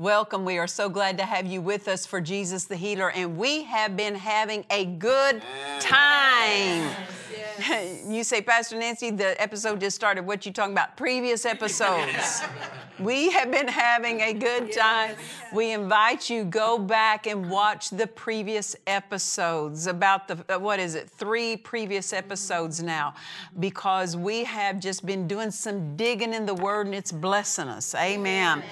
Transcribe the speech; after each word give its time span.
Welcome. 0.00 0.46
We 0.46 0.56
are 0.56 0.66
so 0.66 0.88
glad 0.88 1.18
to 1.18 1.26
have 1.26 1.44
you 1.44 1.60
with 1.60 1.86
us 1.86 2.06
for 2.06 2.22
Jesus 2.22 2.64
the 2.64 2.74
Healer, 2.74 3.10
and 3.10 3.36
we 3.36 3.64
have 3.64 3.98
been 3.98 4.14
having 4.14 4.64
a 4.70 4.86
good 4.86 5.42
time. 5.78 6.90
You 8.06 8.24
say, 8.24 8.40
Pastor 8.42 8.78
Nancy, 8.78 9.10
the 9.10 9.40
episode 9.40 9.80
just 9.80 9.96
started. 9.96 10.26
What 10.26 10.46
you 10.46 10.52
talking 10.52 10.72
about? 10.72 10.96
Previous 10.96 11.44
episodes. 11.44 12.42
we 12.98 13.30
have 13.30 13.50
been 13.50 13.68
having 13.68 14.20
a 14.20 14.32
good 14.32 14.72
time. 14.72 15.16
We 15.52 15.72
invite 15.72 16.30
you 16.30 16.44
go 16.44 16.78
back 16.78 17.26
and 17.26 17.50
watch 17.50 17.90
the 17.90 18.06
previous 18.06 18.76
episodes. 18.86 19.86
About 19.86 20.28
the 20.28 20.54
uh, 20.54 20.58
what 20.58 20.78
is 20.80 20.94
it? 20.94 21.10
Three 21.10 21.56
previous 21.56 22.12
episodes 22.12 22.82
now, 22.82 23.14
because 23.58 24.16
we 24.16 24.44
have 24.44 24.80
just 24.80 25.04
been 25.04 25.26
doing 25.26 25.50
some 25.50 25.96
digging 25.96 26.34
in 26.34 26.46
the 26.46 26.54
Word, 26.54 26.86
and 26.86 26.94
it's 26.94 27.12
blessing 27.12 27.68
us. 27.68 27.94
Amen. 27.94 28.62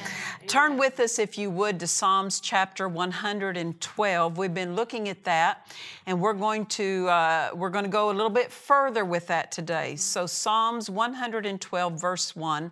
Turn 0.47 0.77
with 0.79 0.99
us, 1.01 1.19
if 1.19 1.37
you 1.37 1.51
would, 1.51 1.79
to 1.81 1.87
Psalms 1.87 2.41
chapter 2.41 2.89
112. 2.89 4.39
We've 4.39 4.55
been 4.55 4.75
looking 4.75 5.09
at 5.09 5.25
that, 5.25 5.67
and 6.09 6.19
we're 6.23 6.33
going 6.33 6.65
to 6.65 7.07
uh, 7.09 7.51
we're 7.55 7.69
going 7.69 7.85
to 7.85 7.91
go 7.91 8.11
a 8.11 8.15
little 8.15 8.31
bit 8.31 8.51
further 8.51 9.05
with 9.05 9.27
that 9.27 9.53
today. 9.53 9.95
So 9.97 10.25
Psalms 10.27 10.89
112, 10.89 12.01
verse 12.01 12.35
1, 12.35 12.71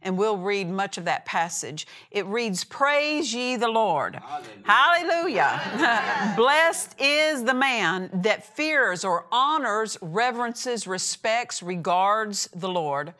and 0.00 0.16
we'll 0.16 0.38
read 0.38 0.66
much 0.70 0.96
of 0.96 1.04
that 1.04 1.26
passage. 1.26 1.86
It 2.10 2.24
reads, 2.24 2.64
Praise 2.64 3.34
ye 3.34 3.56
the 3.56 3.68
Lord. 3.68 4.18
Hallelujah. 4.62 6.32
Blessed 6.36 6.98
is 6.98 7.44
the 7.44 7.52
man 7.52 8.08
that 8.14 8.56
fears 8.56 9.04
or 9.04 9.26
honors, 9.30 9.98
reverences, 10.00 10.86
respects, 10.86 11.62
regards 11.62 12.48
the 12.54 12.68
Lord, 12.70 13.12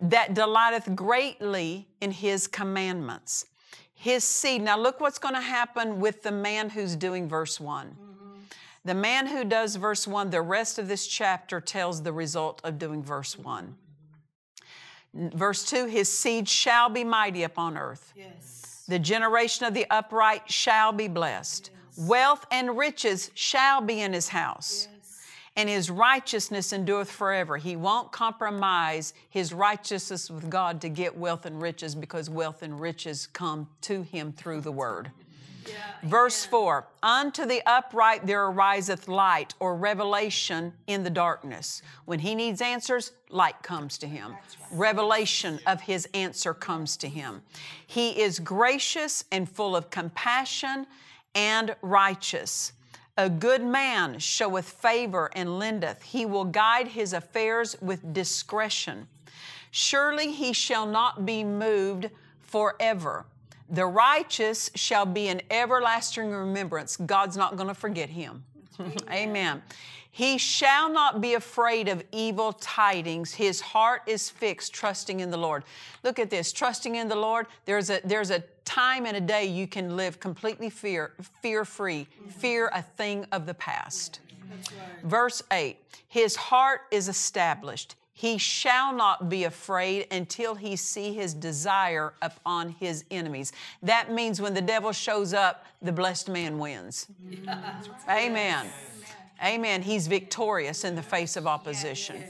that 0.00 0.32
delighteth 0.34 0.94
greatly 0.94 1.88
in 2.00 2.12
his 2.12 2.46
commandments. 2.46 3.46
His 3.94 4.22
seed. 4.22 4.62
Now, 4.62 4.78
look 4.78 5.00
what's 5.00 5.18
going 5.18 5.34
to 5.34 5.40
happen 5.40 5.98
with 5.98 6.22
the 6.22 6.32
man 6.32 6.70
who's 6.70 6.94
doing 6.94 7.28
verse 7.28 7.58
1. 7.58 7.96
The 8.84 8.94
man 8.94 9.28
who 9.28 9.44
does 9.44 9.76
verse 9.76 10.08
1, 10.08 10.30
the 10.30 10.42
rest 10.42 10.78
of 10.78 10.88
this 10.88 11.06
chapter 11.06 11.60
tells 11.60 12.02
the 12.02 12.12
result 12.12 12.60
of 12.64 12.78
doing 12.78 13.02
verse 13.02 13.38
1. 13.38 13.76
Verse 15.14 15.64
2 15.64 15.86
His 15.86 16.10
seed 16.10 16.48
shall 16.48 16.88
be 16.88 17.04
mighty 17.04 17.44
upon 17.44 17.76
earth. 17.78 18.12
Yes. 18.16 18.84
The 18.88 18.98
generation 18.98 19.66
of 19.66 19.74
the 19.74 19.86
upright 19.90 20.50
shall 20.50 20.92
be 20.92 21.06
blessed. 21.06 21.70
Wealth 21.96 22.46
and 22.50 22.76
riches 22.76 23.30
shall 23.34 23.80
be 23.80 24.00
in 24.00 24.12
his 24.12 24.28
house. 24.28 24.88
And 25.54 25.68
his 25.68 25.90
righteousness 25.90 26.72
endureth 26.72 27.10
forever. 27.10 27.58
He 27.58 27.76
won't 27.76 28.10
compromise 28.10 29.12
his 29.28 29.52
righteousness 29.52 30.30
with 30.30 30.48
God 30.48 30.80
to 30.80 30.88
get 30.88 31.16
wealth 31.16 31.44
and 31.44 31.60
riches 31.60 31.94
because 31.94 32.30
wealth 32.30 32.62
and 32.62 32.80
riches 32.80 33.26
come 33.26 33.68
to 33.82 34.02
him 34.02 34.32
through 34.32 34.62
the 34.62 34.72
word. 34.72 35.12
Verse 36.02 36.44
4 36.44 36.86
Unto 37.02 37.46
the 37.46 37.62
upright 37.66 38.26
there 38.26 38.46
ariseth 38.46 39.08
light 39.08 39.54
or 39.60 39.76
revelation 39.76 40.72
in 40.86 41.02
the 41.02 41.10
darkness. 41.10 41.82
When 42.04 42.18
he 42.18 42.34
needs 42.34 42.60
answers, 42.60 43.12
light 43.30 43.62
comes 43.62 43.98
to 43.98 44.08
him. 44.08 44.36
Revelation 44.70 45.60
of 45.66 45.82
his 45.82 46.08
answer 46.14 46.54
comes 46.54 46.96
to 46.98 47.08
him. 47.08 47.42
He 47.86 48.20
is 48.20 48.38
gracious 48.38 49.24
and 49.30 49.48
full 49.48 49.76
of 49.76 49.90
compassion 49.90 50.86
and 51.34 51.74
righteous. 51.82 52.72
A 53.16 53.28
good 53.28 53.62
man 53.62 54.18
showeth 54.18 54.68
favor 54.68 55.30
and 55.34 55.58
lendeth. 55.58 56.02
He 56.02 56.24
will 56.24 56.46
guide 56.46 56.88
his 56.88 57.12
affairs 57.12 57.76
with 57.80 58.14
discretion. 58.14 59.06
Surely 59.70 60.32
he 60.32 60.52
shall 60.52 60.86
not 60.86 61.26
be 61.26 61.44
moved 61.44 62.10
forever. 62.40 63.26
The 63.70 63.86
righteous 63.86 64.70
shall 64.74 65.06
be 65.06 65.28
an 65.28 65.42
everlasting 65.50 66.30
remembrance. 66.30 66.96
God's 66.96 67.36
not 67.36 67.56
going 67.56 67.68
to 67.68 67.74
forget 67.74 68.10
him. 68.10 68.44
Amen. 69.10 69.62
He 70.14 70.36
shall 70.36 70.92
not 70.92 71.22
be 71.22 71.34
afraid 71.34 71.88
of 71.88 72.04
evil 72.12 72.52
tidings. 72.52 73.32
His 73.32 73.62
heart 73.62 74.02
is 74.06 74.28
fixed, 74.28 74.74
trusting 74.74 75.20
in 75.20 75.30
the 75.30 75.38
Lord. 75.38 75.64
Look 76.04 76.18
at 76.18 76.28
this, 76.28 76.52
trusting 76.52 76.96
in 76.96 77.08
the 77.08 77.16
Lord. 77.16 77.46
There's 77.64 77.88
a 77.88 78.00
there's 78.04 78.30
a 78.30 78.40
time 78.66 79.06
and 79.06 79.16
a 79.16 79.20
day 79.22 79.46
you 79.46 79.66
can 79.66 79.96
live 79.96 80.20
completely 80.20 80.68
fear 80.68 81.14
fear 81.40 81.64
free, 81.64 82.06
mm-hmm. 82.20 82.28
fear 82.28 82.70
a 82.74 82.82
thing 82.82 83.24
of 83.32 83.46
the 83.46 83.54
past. 83.54 84.20
Verse 85.02 85.42
8 85.50 85.78
His 86.08 86.36
heart 86.36 86.82
is 86.90 87.08
established. 87.08 87.96
He 88.14 88.38
shall 88.38 88.92
not 88.92 89.28
be 89.28 89.44
afraid 89.44 90.06
until 90.10 90.54
he 90.54 90.76
see 90.76 91.14
his 91.14 91.32
desire 91.34 92.12
upon 92.20 92.70
his 92.78 93.04
enemies. 93.10 93.52
That 93.82 94.12
means 94.12 94.40
when 94.40 94.54
the 94.54 94.62
devil 94.62 94.92
shows 94.92 95.32
up, 95.32 95.64
the 95.80 95.92
blessed 95.92 96.28
man 96.28 96.58
wins. 96.58 97.06
Amen. 98.08 98.66
Amen. 99.42 99.82
He's 99.82 100.06
victorious 100.06 100.84
in 100.84 100.94
the 100.94 101.02
face 101.02 101.36
of 101.36 101.46
opposition. 101.46 102.22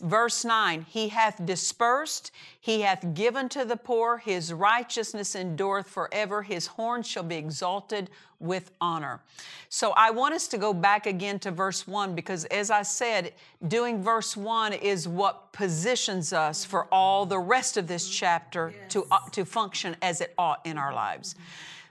Verse 0.00 0.44
9 0.44 0.86
He 0.88 1.08
hath 1.08 1.44
dispersed, 1.44 2.30
He 2.60 2.82
hath 2.82 3.14
given 3.14 3.48
to 3.50 3.64
the 3.64 3.76
poor, 3.76 4.18
His 4.18 4.52
righteousness 4.52 5.34
endureth 5.34 5.88
forever, 5.88 6.42
His 6.42 6.66
horn 6.66 7.02
shall 7.02 7.22
be 7.22 7.36
exalted 7.36 8.10
with 8.40 8.70
honor. 8.80 9.20
So 9.68 9.92
I 9.96 10.10
want 10.10 10.34
us 10.34 10.46
to 10.48 10.58
go 10.58 10.72
back 10.72 11.06
again 11.06 11.38
to 11.40 11.50
verse 11.50 11.86
1 11.86 12.14
because, 12.14 12.44
as 12.46 12.70
I 12.70 12.82
said, 12.82 13.32
doing 13.66 14.02
verse 14.02 14.36
1 14.36 14.72
is 14.74 15.08
what 15.08 15.52
positions 15.52 16.32
us 16.32 16.64
for 16.64 16.86
all 16.92 17.26
the 17.26 17.38
rest 17.38 17.76
of 17.76 17.88
this 17.88 18.08
chapter 18.08 18.72
to, 18.90 19.06
uh, 19.10 19.18
to 19.32 19.44
function 19.44 19.96
as 20.02 20.20
it 20.20 20.34
ought 20.38 20.64
in 20.64 20.78
our 20.78 20.94
lives. 20.94 21.34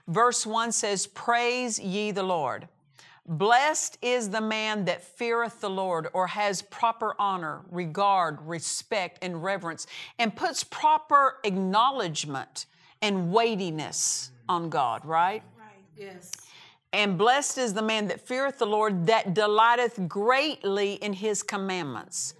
Verse 0.06 0.46
1 0.46 0.72
says, 0.72 1.06
Praise 1.06 1.78
ye 1.78 2.10
the 2.10 2.22
Lord. 2.22 2.68
Blessed 3.28 3.98
is 4.00 4.30
the 4.30 4.40
man 4.40 4.86
that 4.86 5.04
feareth 5.04 5.60
the 5.60 5.68
Lord 5.68 6.08
or 6.14 6.28
has 6.28 6.62
proper 6.62 7.14
honor, 7.18 7.60
regard, 7.70 8.40
respect, 8.40 9.18
and 9.20 9.44
reverence, 9.44 9.86
and 10.18 10.34
puts 10.34 10.64
proper 10.64 11.36
acknowledgement 11.44 12.64
and 13.02 13.30
weightiness 13.30 14.30
on 14.48 14.70
God, 14.70 15.04
right? 15.04 15.42
Right. 15.58 15.68
Yes. 15.94 16.32
And 16.94 17.18
blessed 17.18 17.58
is 17.58 17.74
the 17.74 17.82
man 17.82 18.08
that 18.08 18.26
feareth 18.26 18.58
the 18.58 18.66
Lord, 18.66 19.06
that 19.08 19.34
delighteth 19.34 20.08
greatly 20.08 20.94
in 20.94 21.12
his 21.12 21.42
commandments. 21.42 22.32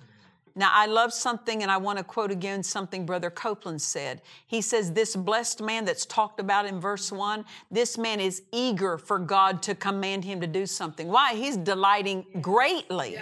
Now, 0.59 0.73
I 0.75 0.87
love 0.87 1.13
something, 1.13 1.63
and 1.63 1.71
I 1.71 1.77
want 1.77 1.99
to 1.99 2.05
quote 2.05 2.33
again 2.33 2.65
something 2.65 3.07
Brother 3.07 3.31
Copeland 3.31 3.81
said. 3.81 4.23
He 4.45 4.61
says, 4.61 4.93
This 4.93 5.15
blessed 5.15 5.63
man 5.63 5.85
that's 5.85 6.05
talked 6.05 6.41
about 6.41 6.67
in 6.67 6.81
verse 6.81 7.13
1, 7.13 7.45
this 7.71 7.97
man 7.97 8.19
is 8.19 8.43
eager 8.51 8.99
for 8.99 9.21
God 9.21 9.63
to 9.63 9.77
command 9.77 10.25
him 10.25 10.41
to 10.41 10.49
do 10.49 10.67
something. 10.67 11.07
Why? 11.07 11.35
He's 11.35 11.57
delighting 11.57 12.27
greatly 12.41 13.17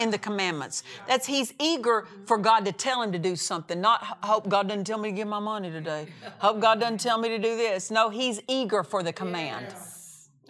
in 0.00 0.10
the 0.10 0.18
commandments. 0.18 0.82
That's 1.06 1.26
he's 1.26 1.54
eager 1.60 2.08
for 2.26 2.38
God 2.38 2.64
to 2.64 2.72
tell 2.72 3.00
him 3.02 3.12
to 3.12 3.20
do 3.20 3.36
something, 3.36 3.80
not 3.80 4.02
hope 4.24 4.48
God 4.48 4.66
doesn't 4.66 4.84
tell 4.84 4.98
me 4.98 5.10
to 5.10 5.16
give 5.16 5.28
my 5.28 5.38
money 5.38 5.70
today. 5.70 6.08
Hope 6.38 6.58
God 6.58 6.80
doesn't 6.80 6.98
tell 6.98 7.18
me 7.18 7.28
to 7.28 7.38
do 7.38 7.56
this. 7.56 7.92
No, 7.92 8.10
he's 8.10 8.40
eager 8.48 8.82
for 8.82 9.04
the 9.04 9.12
command. 9.12 9.72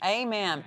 Amen. 0.02 0.64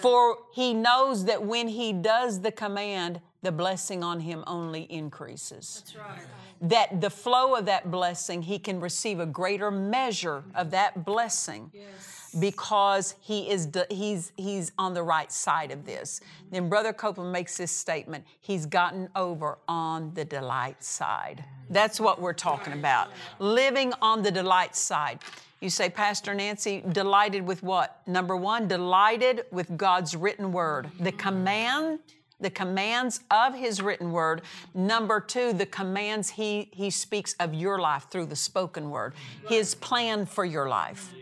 For 0.00 0.38
he 0.52 0.74
knows 0.74 1.26
that 1.26 1.44
when 1.44 1.68
he 1.68 1.92
does 1.92 2.40
the 2.40 2.50
command, 2.50 3.20
the 3.42 3.52
blessing 3.52 4.04
on 4.04 4.20
him 4.20 4.44
only 4.46 4.82
increases. 4.90 5.82
That's 5.84 5.96
right. 5.96 6.20
That 6.60 7.00
the 7.00 7.10
flow 7.10 7.56
of 7.56 7.66
that 7.66 7.90
blessing, 7.90 8.42
he 8.42 8.58
can 8.58 8.78
receive 8.80 9.18
a 9.18 9.26
greater 9.26 9.70
measure 9.70 10.44
of 10.54 10.70
that 10.70 11.04
blessing 11.04 11.70
Yes. 11.74 12.36
because 12.38 13.16
he 13.20 13.50
is 13.50 13.68
he's 13.90 14.30
he's 14.36 14.70
on 14.78 14.94
the 14.94 15.02
right 15.02 15.32
side 15.32 15.72
of 15.72 15.84
this. 15.84 16.20
Then 16.52 16.68
Brother 16.68 16.92
Copeland 16.92 17.32
makes 17.32 17.56
this 17.56 17.72
statement: 17.72 18.24
He's 18.40 18.64
gotten 18.64 19.08
over 19.16 19.58
on 19.66 20.14
the 20.14 20.24
delight 20.24 20.84
side. 20.84 21.44
That's 21.68 21.98
what 21.98 22.20
we're 22.20 22.34
talking 22.34 22.74
about. 22.74 23.08
Living 23.40 23.92
on 24.00 24.22
the 24.22 24.30
delight 24.30 24.76
side. 24.76 25.18
You 25.60 25.70
say, 25.70 25.88
Pastor 25.90 26.34
Nancy, 26.34 26.82
delighted 26.92 27.46
with 27.46 27.62
what? 27.62 28.02
Number 28.06 28.36
one, 28.36 28.66
delighted 28.66 29.44
with 29.52 29.76
God's 29.76 30.16
written 30.16 30.50
word, 30.52 30.90
the 30.98 31.12
command, 31.12 32.00
the 32.42 32.50
commands 32.50 33.20
of 33.30 33.54
His 33.54 33.80
written 33.80 34.12
word. 34.12 34.42
Number 34.74 35.20
two, 35.20 35.52
the 35.52 35.66
commands 35.66 36.30
He 36.30 36.68
He 36.72 36.90
speaks 36.90 37.34
of 37.40 37.54
your 37.54 37.78
life 37.78 38.06
through 38.10 38.26
the 38.26 38.36
spoken 38.36 38.90
word, 38.90 39.14
His 39.48 39.74
plan 39.74 40.26
for 40.26 40.44
your 40.44 40.68
life 40.68 41.12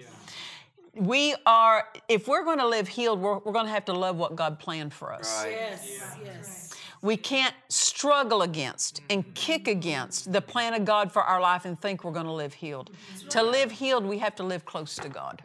we 0.95 1.35
are 1.47 1.87
if 2.09 2.27
we're 2.27 2.45
going 2.45 2.59
to 2.59 2.67
live 2.67 2.89
healed 2.89 3.21
we're, 3.21 3.39
we're 3.39 3.53
going 3.53 3.65
to 3.65 3.71
have 3.71 3.85
to 3.85 3.93
love 3.93 4.17
what 4.17 4.35
god 4.35 4.59
planned 4.59 4.93
for 4.93 5.13
us 5.13 5.45
Yes. 5.49 6.17
Yes. 6.25 6.75
we 7.01 7.17
can't 7.17 7.55
struggle 7.69 8.43
against 8.43 9.01
and 9.09 9.35
kick 9.35 9.69
against 9.69 10.33
the 10.33 10.41
plan 10.41 10.75
of 10.75 10.85
god 10.85 11.13
for 11.13 11.23
our 11.23 11.41
life 11.41 11.65
and 11.65 11.81
think 11.81 12.03
we're 12.05 12.13
going 12.13 12.27
to 12.27 12.33
live 12.33 12.55
healed 12.55 12.91
to 13.29 13.43
live 13.43 13.71
healed 13.71 14.05
we 14.05 14.19
have 14.19 14.35
to 14.35 14.43
live 14.43 14.65
close 14.65 14.97
to 14.97 15.09
god 15.09 15.43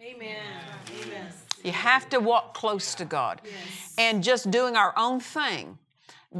Amen. 0.00 0.36
Amen. 1.04 1.32
You 1.64 1.72
have 1.72 2.08
to 2.08 2.18
walk 2.18 2.54
close 2.54 2.94
to 2.94 3.04
god 3.04 3.40
and 3.96 4.22
just 4.22 4.50
doing 4.50 4.76
our 4.76 4.92
own 4.96 5.20
thing 5.20 5.78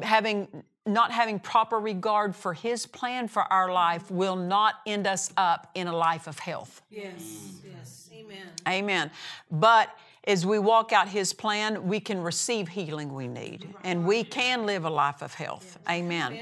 having 0.02 0.48
not 0.86 1.10
having 1.10 1.38
proper 1.38 1.78
regard 1.78 2.34
for 2.34 2.54
his 2.54 2.86
plan 2.86 3.28
for 3.28 3.42
our 3.52 3.70
life 3.72 4.10
will 4.10 4.36
not 4.36 4.76
end 4.86 5.06
us 5.06 5.32
up 5.36 5.70
in 5.74 5.86
a 5.86 5.96
life 5.96 6.26
of 6.26 6.38
health 6.38 6.82
Yes. 6.90 7.60
Yes. 7.64 8.10
Amen. 8.12 8.46
Amen. 8.66 9.10
But 9.50 9.96
as 10.28 10.44
we 10.44 10.58
walk 10.58 10.92
out 10.92 11.08
His 11.08 11.32
plan, 11.32 11.88
we 11.88 12.00
can 12.00 12.22
receive 12.22 12.68
healing 12.68 13.14
we 13.14 13.26
need 13.26 13.74
and 13.82 14.06
we 14.06 14.22
can 14.22 14.66
live 14.66 14.84
a 14.84 14.90
life 14.90 15.22
of 15.22 15.32
health. 15.34 15.78
Amen. 15.88 16.38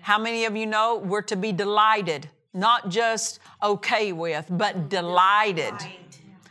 How 0.00 0.18
many 0.18 0.46
of 0.46 0.56
you 0.56 0.66
know 0.66 0.96
we're 0.96 1.22
to 1.22 1.36
be 1.36 1.52
delighted, 1.52 2.30
not 2.54 2.88
just 2.88 3.40
okay 3.62 4.12
with, 4.12 4.46
but 4.48 4.74
mm-hmm. 4.74 4.88
delighted 4.88 5.74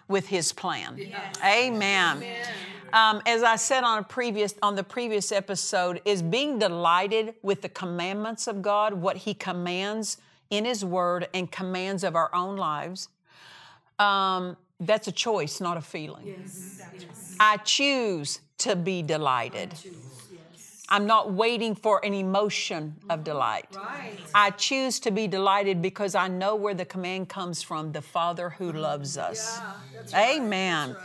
with 0.07 0.27
His 0.27 0.51
plan? 0.51 1.00
Amen. 1.44 2.24
Um, 2.94 3.21
as 3.25 3.44
I 3.44 3.57
said 3.57 3.83
on 3.83 4.00
a 4.00 4.04
previous 4.04 4.56
on 4.62 4.75
the 4.75 4.83
previous 4.83 5.31
episode, 5.31 6.01
is 6.06 6.21
being 6.21 6.57
delighted 6.57 7.36
with 7.42 7.62
the 7.62 7.69
commandments 7.69 8.48
of 8.48 8.62
God, 8.62 8.94
what 8.94 9.18
He 9.18 9.33
commands 9.33 10.18
in 10.50 10.63
His 10.63 10.86
Word 10.86 11.27
and 11.33 11.51
commands 11.51 12.04
of 12.04 12.15
our 12.15 12.33
own 12.33 12.56
lives 12.56 13.09
um, 14.00 14.57
that's 14.80 15.07
a 15.07 15.12
choice, 15.12 15.59
not 15.59 15.77
a 15.77 15.81
feeling. 15.81 16.27
Yes. 16.27 16.81
Yes. 16.94 17.36
I 17.39 17.57
choose 17.57 18.42
to 18.59 18.75
be 18.75 19.01
delighted. 19.01 19.74
Yes. 20.89 20.95
I'm 20.95 21.06
not 21.06 21.34
waiting 21.34 21.75
for 21.75 22.04
an 22.06 22.13
emotion 22.13 22.95
of 23.10 23.19
uh-huh. 23.19 23.24
delight. 23.24 23.75
Right. 23.75 24.18
I 24.34 24.51
choose 24.51 25.00
to 25.01 25.12
be 25.12 25.28
delighted 25.28 25.81
because 25.81 26.16
I 26.16 26.28
know 26.30 26.56
where 26.56 26.74
the 26.74 26.86
command 26.86 27.28
comes 27.28 27.62
from 27.62 27.92
the 27.92 28.01
Father 28.01 28.50
who 28.50 28.72
loves 28.72 29.18
us. 29.18 29.60
Yeah, 29.60 30.00
right. 30.13 30.38
Amen. 30.38 30.95
Amen. 30.95 31.00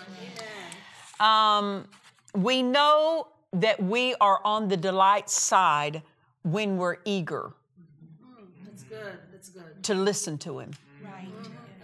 Um, 1.21 1.89
we 2.35 2.63
know 2.63 3.29
that 3.53 3.83
we 3.83 4.15
are 4.21 4.41
on 4.45 4.69
the 4.69 4.77
delight 4.77 5.29
side 5.29 6.03
when 6.43 6.77
we're 6.77 6.97
eager 7.05 7.53
mm-hmm. 7.53 8.65
That's 8.65 8.83
good. 8.85 9.19
That's 9.33 9.49
good. 9.49 9.83
to 9.83 9.95
listen 9.95 10.39
to 10.39 10.61
Him. 10.61 10.71
Mm-hmm. 10.71 11.13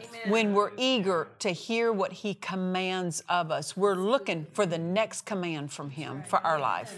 Amen. 0.01 0.31
when 0.31 0.55
we're 0.55 0.73
eager 0.77 1.29
to 1.41 1.51
hear 1.51 1.93
what 1.93 2.13
He 2.13 2.35
commands 2.35 3.23
of 3.29 3.51
us. 3.51 3.77
We're 3.77 3.95
looking 3.95 4.47
for 4.53 4.67
the 4.67 4.79
next 4.79 5.27
command 5.27 5.73
from 5.73 5.91
Him 5.91 6.23
for 6.29 6.39
our 6.47 6.59
life. 6.59 6.95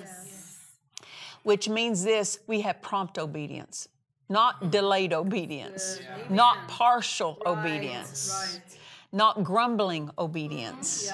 Which 1.43 1.69
means 1.69 2.05
this 2.05 2.39
we 2.47 2.61
have 2.61 2.83
prompt 2.83 3.19
obedience, 3.19 3.89
not 4.29 4.71
delayed 4.71 5.13
obedience, 5.13 6.01
not 6.29 6.69
partial 6.69 7.39
obedience, 7.47 8.31
Right. 8.55 8.79
not 9.13 9.43
grumbling 9.43 10.11
obedience. 10.19 11.11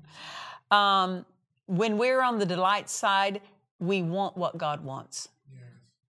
um, 0.70 1.24
when 1.66 1.98
we're 1.98 2.22
on 2.22 2.38
the 2.38 2.46
delight 2.46 2.88
side, 2.88 3.40
we 3.78 4.02
want 4.02 4.36
what 4.36 4.56
God 4.58 4.84
wants. 4.84 5.28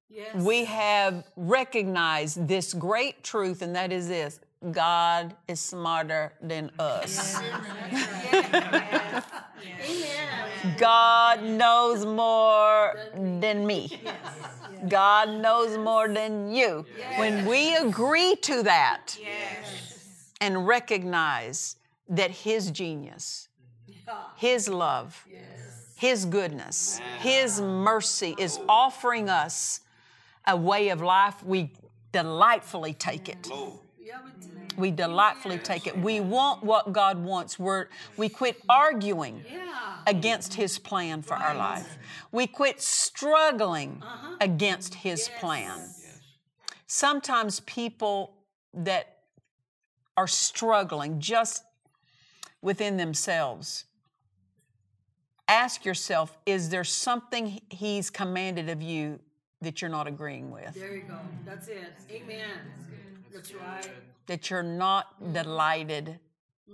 Yes. 0.09 0.35
we 0.35 0.67
have 0.67 1.25
recognized 1.37 2.47
this 2.47 2.75
great 2.75 3.23
truth, 3.25 3.63
and 3.63 3.75
that 3.75 3.91
is 3.93 4.09
this 4.09 4.41
God 4.71 5.35
is 5.49 5.61
smarter 5.61 6.33
than 6.41 6.71
us. 6.79 7.41
Amen. 9.83 10.23
God 10.79 11.43
knows 11.43 12.07
more 12.07 12.95
than 13.15 13.67
me. 13.67 14.01
God 14.89 15.29
knows 15.31 15.77
more 15.77 16.09
than 16.09 16.53
you. 16.53 16.87
When 17.17 17.45
we 17.47 17.75
agree 17.77 18.37
to 18.43 18.63
that 18.63 19.17
and 20.41 20.67
recognize 20.67 21.77
that 22.09 22.31
His 22.31 22.71
genius, 22.71 23.49
His 24.37 24.69
love, 24.69 25.27
His 25.97 26.25
goodness, 26.25 27.01
His 27.19 27.61
mercy 27.61 28.35
is 28.39 28.61
offering 28.69 29.29
us 29.29 29.81
a 30.47 30.57
way 30.57 30.89
of 30.89 31.01
life, 31.01 31.43
we 31.45 31.73
delightfully 32.13 32.95
take 32.95 33.29
it. 33.29 33.49
We 34.77 34.91
delightfully 34.91 35.59
take 35.59 35.87
it. 35.87 35.97
We 35.99 36.21
want 36.21 36.65
what 36.65 36.93
God 36.93 37.23
wants. 37.23 37.59
We're, 37.59 37.89
we 38.17 38.29
quit 38.29 38.61
arguing 38.69 39.45
against 40.07 40.55
His 40.55 40.79
plan 40.79 41.23
for 41.23 41.35
our 41.35 41.55
life. 41.55 41.99
We 42.31 42.47
quit 42.47 42.81
struggling 42.81 44.03
against 44.41 44.95
His 44.95 45.29
plan. 45.39 45.79
Sometimes 46.87 47.61
people 47.61 48.35
that 48.75 49.19
are 50.17 50.27
struggling 50.27 51.21
just 51.21 51.65
within 52.61 52.97
themselves, 52.97 53.85
ask 55.49 55.85
yourself 55.85 56.37
is 56.47 56.71
there 56.71 56.85
something 56.85 57.61
He's 57.69 58.11
commanded 58.11 58.69
of 58.69 58.83
you 58.83 59.21
that 59.61 59.81
you're 59.81 59.91
not 59.91 60.07
agreeing 60.07 60.51
with? 60.51 60.75
There 60.75 60.95
you 60.97 61.03
go. 61.03 61.19
That's 61.45 61.69
it. 61.69 61.95
Amen. 62.11 62.59
That's 63.33 63.55
right. 63.55 63.91
That 64.27 64.51
you're 64.51 64.63
not 64.63 65.21
mm-hmm. 65.21 65.33
delighted 65.33 66.19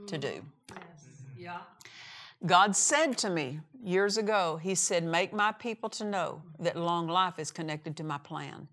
to 0.06 0.18
do? 0.18 0.28
Mm-hmm. 0.28 0.78
Mm-hmm. 0.78 1.42
Yeah. 1.42 1.58
God 2.46 2.76
said 2.76 3.18
to 3.18 3.30
me 3.30 3.60
years 3.82 4.16
ago, 4.16 4.58
He 4.62 4.74
said, 4.74 5.04
Make 5.04 5.32
my 5.32 5.52
people 5.52 5.88
to 5.90 6.04
know 6.04 6.42
that 6.60 6.76
long 6.76 7.08
life 7.08 7.38
is 7.38 7.50
connected 7.50 7.96
to 7.96 8.04
my 8.04 8.18
plan. 8.18 8.68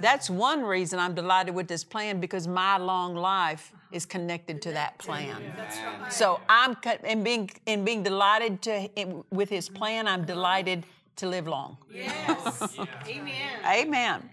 That's 0.00 0.30
one 0.30 0.62
reason 0.62 0.98
I'm 0.98 1.14
delighted 1.14 1.54
with 1.54 1.68
this 1.68 1.84
plan 1.84 2.18
because 2.18 2.48
my 2.48 2.78
long 2.78 3.14
life 3.14 3.72
uh-huh. 3.74 3.96
is 3.96 4.06
connected 4.06 4.62
to 4.62 4.72
that 4.72 4.98
plan. 4.98 5.52
That's 5.56 5.76
right. 5.76 6.12
So 6.12 6.40
I'm 6.48 6.74
co- 6.76 6.96
in 7.04 7.22
being 7.22 7.50
in 7.66 7.84
being 7.84 8.02
delighted 8.02 8.62
to 8.62 8.90
in, 8.96 9.22
with 9.30 9.48
His 9.48 9.68
plan. 9.68 10.08
I'm 10.08 10.24
delighted 10.24 10.84
to 11.16 11.28
live 11.28 11.46
long. 11.46 11.76
Yes. 11.92 12.78
Amen. 13.06 13.60
Amen. 13.66 14.30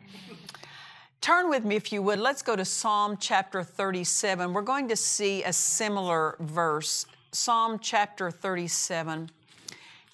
Turn 1.21 1.49
with 1.49 1.65
me, 1.65 1.75
if 1.75 1.91
you 1.91 2.01
would. 2.01 2.17
Let's 2.17 2.41
go 2.41 2.55
to 2.55 2.63
Psalm 2.63 3.17
chapter 3.19 3.61
37. 3.61 4.53
We're 4.53 4.61
going 4.61 4.87
to 4.87 4.95
see 4.95 5.43
a 5.43 5.51
similar 5.51 6.37
verse. 6.39 7.05
Psalm 7.33 7.77
chapter 7.79 8.31
37, 8.31 9.29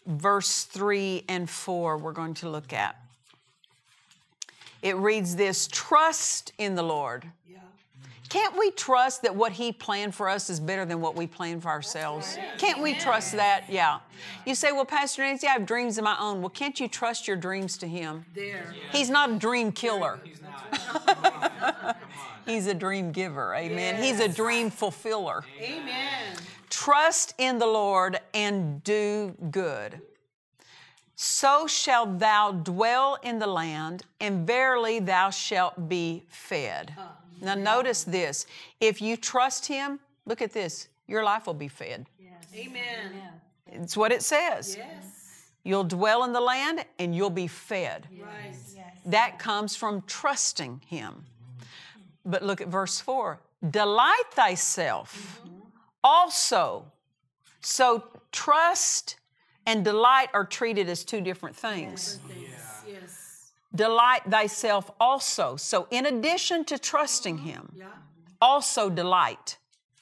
verse 0.07 0.63
3 0.63 1.23
and 1.29 1.47
4, 1.47 1.97
we're 1.97 2.11
going 2.11 2.33
to 2.35 2.49
look 2.49 2.73
at. 2.73 2.99
It 4.81 4.97
reads 4.97 5.35
this 5.35 5.67
Trust 5.71 6.53
in 6.57 6.73
the 6.73 6.83
Lord. 6.83 7.25
Yeah. 7.47 7.59
Can't 8.35 8.57
we 8.59 8.69
trust 8.71 9.21
that 9.21 9.33
what 9.33 9.53
He 9.53 9.71
planned 9.71 10.13
for 10.13 10.27
us 10.27 10.49
is 10.49 10.59
better 10.59 10.83
than 10.83 10.99
what 10.99 11.15
we 11.15 11.25
plan 11.25 11.61
for 11.61 11.69
ourselves? 11.69 12.37
Can't 12.57 12.81
we 12.81 12.93
trust 12.93 13.31
that? 13.37 13.63
Yeah. 13.69 13.99
You 14.45 14.55
say, 14.55 14.73
Well, 14.73 14.83
Pastor 14.83 15.21
Nancy, 15.21 15.47
I 15.47 15.51
have 15.51 15.65
dreams 15.65 15.97
of 15.97 16.03
my 16.03 16.17
own. 16.19 16.41
Well, 16.41 16.49
can't 16.49 16.77
you 16.77 16.89
trust 16.89 17.29
your 17.29 17.37
dreams 17.37 17.77
to 17.77 17.87
Him? 17.87 18.25
There. 18.33 18.75
He's 18.91 19.09
not 19.09 19.29
a 19.29 19.35
dream 19.35 19.71
killer. 19.71 20.19
He's 22.45 22.67
a 22.67 22.73
dream 22.73 23.13
giver. 23.13 23.55
Amen. 23.55 24.03
He's 24.03 24.19
a 24.19 24.27
dream 24.27 24.69
fulfiller. 24.69 25.45
Amen. 25.61 26.35
Trust 26.69 27.35
in 27.37 27.57
the 27.57 27.67
Lord 27.67 28.19
and 28.33 28.83
do 28.83 29.33
good. 29.49 30.01
So 31.15 31.67
shalt 31.67 32.19
thou 32.19 32.51
dwell 32.51 33.17
in 33.23 33.39
the 33.39 33.47
land, 33.47 34.03
and 34.19 34.45
verily 34.45 34.99
thou 34.99 35.29
shalt 35.29 35.87
be 35.87 36.25
fed. 36.27 36.93
Uh-huh. 36.97 37.07
Now, 37.41 37.55
notice 37.55 38.03
this. 38.03 38.45
If 38.79 39.01
you 39.01 39.17
trust 39.17 39.67
Him, 39.67 39.99
look 40.25 40.41
at 40.41 40.53
this, 40.53 40.87
your 41.07 41.23
life 41.23 41.47
will 41.47 41.53
be 41.53 41.67
fed. 41.67 42.05
Amen. 42.55 43.11
It's 43.71 43.97
what 43.97 44.11
it 44.11 44.23
says. 44.23 44.75
Yes. 44.77 45.49
You'll 45.63 45.83
dwell 45.83 46.23
in 46.23 46.33
the 46.33 46.41
land 46.41 46.85
and 46.99 47.15
you'll 47.15 47.29
be 47.29 47.47
fed. 47.47 48.07
Right. 48.21 48.53
That 49.05 49.39
comes 49.39 49.75
from 49.75 50.03
trusting 50.07 50.81
Him. 50.87 51.25
But 52.25 52.43
look 52.43 52.61
at 52.61 52.67
verse 52.67 52.99
4 52.99 53.39
Delight 53.71 54.23
thyself 54.31 55.41
mm-hmm. 55.43 55.59
also. 56.03 56.85
So 57.61 58.03
trust 58.31 59.15
and 59.65 59.83
delight 59.83 60.29
are 60.33 60.45
treated 60.45 60.87
as 60.87 61.03
two 61.03 61.21
different 61.21 61.55
things. 61.55 62.19
Yes. 62.29 62.54
Delight 63.75 64.21
thyself 64.29 64.89
also. 64.99 65.55
So, 65.57 65.87
in 65.91 66.05
addition 66.05 66.63
to 66.65 66.77
trusting 66.77 67.39
Him, 67.39 67.71
Yeah. 67.75 67.87
also 68.41 68.89
delight 68.89 69.57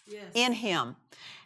Yes. 0.06 0.24
in 0.34 0.54
Him. 0.54 0.96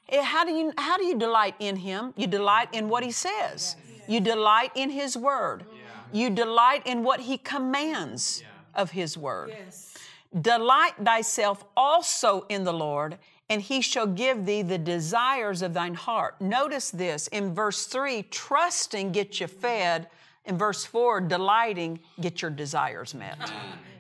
Eh, 0.10 0.22
How 0.22 0.44
do 0.46 0.52
you 0.52 0.74
how 0.78 0.98
do 0.98 1.06
you 1.06 1.18
delight 1.18 1.56
in 1.60 1.78
Him? 1.78 2.14
You 2.18 2.28
delight 2.28 2.70
in 2.74 2.90
what 2.90 3.04
He 3.04 3.12
says. 3.12 3.76
You 4.08 4.20
delight 4.22 4.72
in 4.76 4.90
His 4.90 5.16
Word. 5.18 5.66
You 6.12 6.30
delight 6.30 6.84
in 6.88 7.04
what 7.04 7.22
He 7.22 7.38
commands 7.38 8.44
of 8.74 8.92
His 8.92 9.18
Word. 9.18 9.50
yes. 9.50 9.94
Delight 10.42 10.94
thyself 11.04 11.64
also 11.76 12.46
in 12.50 12.64
the 12.64 12.74
Lord, 12.74 13.18
and 13.50 13.62
he 13.62 13.82
shall 13.82 14.06
give 14.08 14.46
thee 14.46 14.62
the 14.62 14.78
desires 14.78 15.62
of 15.62 15.74
thine 15.74 15.94
heart. 15.96 16.40
Notice 16.42 16.92
this 16.92 17.28
in 17.28 17.54
verse 17.54 17.86
3 17.88 18.24
trusting 18.24 19.12
get 19.14 19.40
you 19.40 19.48
fed. 19.48 20.10
In 20.48 20.58
verse 20.58 20.86
4, 20.86 21.22
delighting 21.22 22.00
get 22.22 22.42
your 22.42 22.52
desires 22.52 23.14
met. 23.14 23.38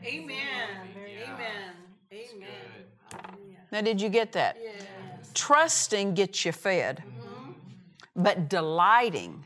Amen. 0.03 0.37
Amen. 1.05 1.73
Amen. 2.11 2.57
Now, 3.71 3.81
did 3.81 4.01
you 4.01 4.07
get 4.07 4.31
that? 4.31 4.57
Yes. 4.61 5.29
Trusting 5.33 6.13
gets 6.13 6.45
you 6.45 6.53
fed, 6.53 7.03
but 8.15 8.49
delighting, 8.49 9.43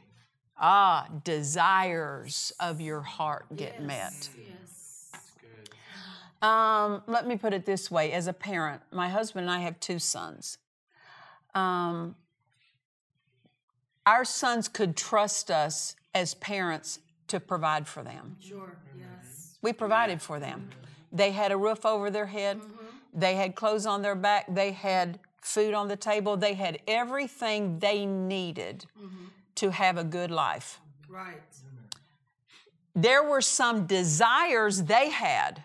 ah, 0.59 1.07
desires 1.23 2.53
of 2.59 2.79
your 2.79 3.01
heart 3.01 3.47
get 3.55 3.81
met. 3.81 4.29
Yes. 4.37 5.11
Um, 6.41 7.03
let 7.07 7.27
me 7.27 7.35
put 7.35 7.53
it 7.53 7.65
this 7.65 7.89
way 7.89 8.11
as 8.13 8.27
a 8.27 8.33
parent, 8.33 8.81
my 8.91 9.09
husband 9.09 9.47
and 9.47 9.51
I 9.51 9.59
have 9.59 9.79
two 9.79 9.99
sons. 9.99 10.59
Um, 11.53 12.15
our 14.05 14.25
sons 14.25 14.67
could 14.67 14.95
trust 14.95 15.51
us 15.51 15.95
as 16.13 16.33
parents 16.35 16.99
to 17.27 17.39
provide 17.39 17.87
for 17.87 18.03
them. 18.03 18.35
Sure. 18.39 18.75
Yes. 18.97 19.57
We 19.61 19.73
provided 19.73 20.21
for 20.21 20.39
them. 20.39 20.69
They 21.11 21.31
had 21.31 21.51
a 21.51 21.57
roof 21.57 21.85
over 21.85 22.09
their 22.09 22.25
head, 22.25 22.59
mm-hmm. 22.59 22.85
they 23.13 23.35
had 23.35 23.55
clothes 23.55 23.85
on 23.85 24.01
their 24.01 24.15
back, 24.15 24.45
they 24.53 24.71
had 24.71 25.19
food 25.41 25.73
on 25.73 25.87
the 25.87 25.95
table, 25.95 26.37
they 26.37 26.53
had 26.53 26.79
everything 26.87 27.79
they 27.79 28.05
needed 28.05 28.85
mm-hmm. 28.97 29.25
to 29.55 29.71
have 29.71 29.97
a 29.97 30.03
good 30.03 30.31
life. 30.31 30.79
Right. 31.09 31.41
there 32.95 33.23
were 33.23 33.41
some 33.41 33.85
desires 33.85 34.83
they 34.83 35.09
had 35.09 35.63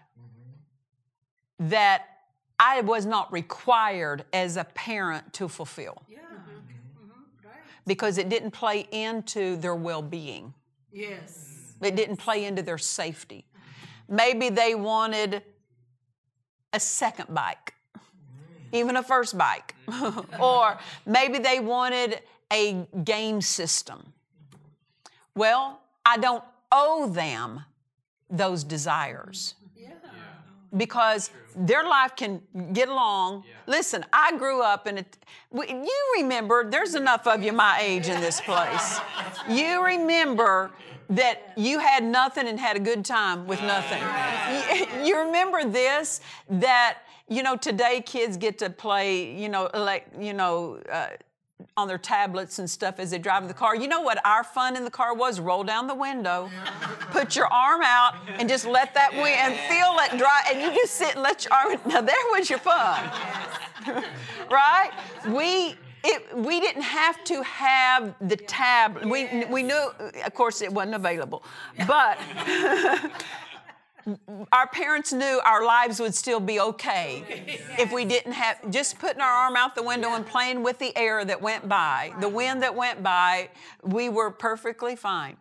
that 1.60 2.02
I 2.58 2.80
was 2.80 3.06
not 3.06 3.32
required 3.32 4.24
as 4.32 4.56
a 4.56 4.64
parent 4.64 5.32
to 5.34 5.48
fulfill 5.48 6.02
Yeah. 6.08 6.18
Because 7.86 8.18
it 8.18 8.28
didn't 8.28 8.50
play 8.50 8.86
into 8.90 9.56
their 9.56 9.74
well 9.74 10.02
being, 10.02 10.52
Yes. 10.92 11.74
it 11.80 11.94
didn't 11.96 12.16
play 12.16 12.44
into 12.44 12.62
their 12.62 12.78
safety. 12.78 13.44
Maybe 14.08 14.48
they 14.50 14.74
wanted 14.74 15.42
a 16.72 16.80
second 16.80 17.32
bike, 17.34 17.74
even 18.72 18.96
a 18.96 19.02
first 19.02 19.36
bike, 19.36 19.74
or 20.40 20.78
maybe 21.06 21.38
they 21.38 21.60
wanted 21.60 22.20
a 22.52 22.86
game 23.04 23.40
system. 23.40 24.12
Well, 25.34 25.80
I 26.04 26.16
don't 26.18 26.44
owe 26.72 27.08
them 27.08 27.64
those 28.30 28.64
desires. 28.64 29.54
Yeah. 30.72 30.78
because 30.78 31.30
their 31.56 31.84
life 31.84 32.16
can 32.16 32.42
get 32.72 32.88
along. 32.88 33.44
Listen, 33.66 34.04
I 34.12 34.36
grew 34.36 34.62
up 34.62 34.86
in 34.86 34.98
a. 34.98 35.04
You 35.54 36.14
remember, 36.16 36.68
there's 36.68 36.94
enough 36.94 37.26
of 37.26 37.42
you 37.42 37.52
my 37.52 37.78
age 37.80 38.08
in 38.08 38.20
this 38.20 38.40
place. 38.40 39.00
You 39.48 39.84
remember 39.84 40.70
that 41.08 41.52
you 41.56 41.78
had 41.78 42.04
nothing 42.04 42.48
and 42.48 42.58
had 42.58 42.76
a 42.76 42.80
good 42.80 43.04
time 43.04 43.46
with 43.46 43.62
nothing. 43.62 44.02
You, 45.00 45.04
you 45.06 45.18
remember 45.18 45.64
this 45.64 46.20
that 46.50 46.98
you 47.28 47.42
know 47.42 47.56
today 47.56 48.02
kids 48.04 48.36
get 48.36 48.58
to 48.58 48.70
play 48.70 49.34
you 49.34 49.48
know 49.48 49.70
like 49.74 50.06
you 50.18 50.32
know. 50.32 50.80
Uh, 50.90 51.08
on 51.76 51.88
their 51.88 51.98
tablets 51.98 52.58
and 52.58 52.68
stuff 52.68 52.98
as 52.98 53.10
they 53.10 53.18
drive 53.18 53.42
in 53.42 53.48
the 53.48 53.54
car. 53.54 53.74
You 53.74 53.88
know 53.88 54.00
what 54.00 54.24
our 54.26 54.44
fun 54.44 54.76
in 54.76 54.84
the 54.84 54.90
car 54.90 55.14
was? 55.14 55.40
Roll 55.40 55.64
down 55.64 55.86
the 55.86 55.94
window, 55.94 56.50
put 57.10 57.34
your 57.36 57.46
arm 57.46 57.82
out, 57.82 58.14
and 58.28 58.48
just 58.48 58.66
let 58.66 58.94
that 58.94 59.12
wind 59.12 59.36
and 59.38 59.54
feel 59.68 59.96
it 60.04 60.18
dry. 60.18 60.42
And 60.50 60.60
you 60.60 60.80
just 60.80 60.94
sit 60.94 61.14
and 61.14 61.22
let 61.22 61.44
your 61.44 61.54
arm. 61.54 61.78
Now 61.86 62.00
there 62.00 62.14
was 62.32 62.50
your 62.50 62.58
fun, 62.58 63.10
right? 64.50 64.90
We. 65.28 65.76
It, 66.08 66.36
we 66.36 66.60
didn't 66.60 66.82
have 66.82 67.24
to 67.24 67.42
have 67.42 68.14
the 68.20 68.36
tab. 68.36 69.04
We, 69.04 69.44
we 69.46 69.64
knew, 69.64 69.90
of 70.24 70.34
course, 70.34 70.62
it 70.62 70.72
wasn't 70.72 70.94
available, 70.94 71.42
but 71.84 72.16
our 74.52 74.66
parents 74.68 75.12
knew 75.12 75.40
our 75.44 75.64
lives 75.64 76.00
would 76.00 76.14
still 76.14 76.40
be 76.40 76.60
okay 76.60 77.24
if 77.78 77.92
we 77.92 78.04
didn't 78.04 78.32
have 78.32 78.70
just 78.70 78.98
putting 78.98 79.20
our 79.20 79.30
arm 79.30 79.56
out 79.56 79.74
the 79.74 79.82
window 79.82 80.14
and 80.14 80.24
playing 80.24 80.62
with 80.62 80.78
the 80.78 80.96
air 80.96 81.24
that 81.24 81.40
went 81.42 81.68
by, 81.68 82.12
the 82.20 82.28
wind 82.28 82.62
that 82.62 82.74
went 82.74 83.02
by, 83.02 83.48
we 83.82 84.08
were 84.08 84.30
perfectly 84.30 84.94
fine. 84.94 85.36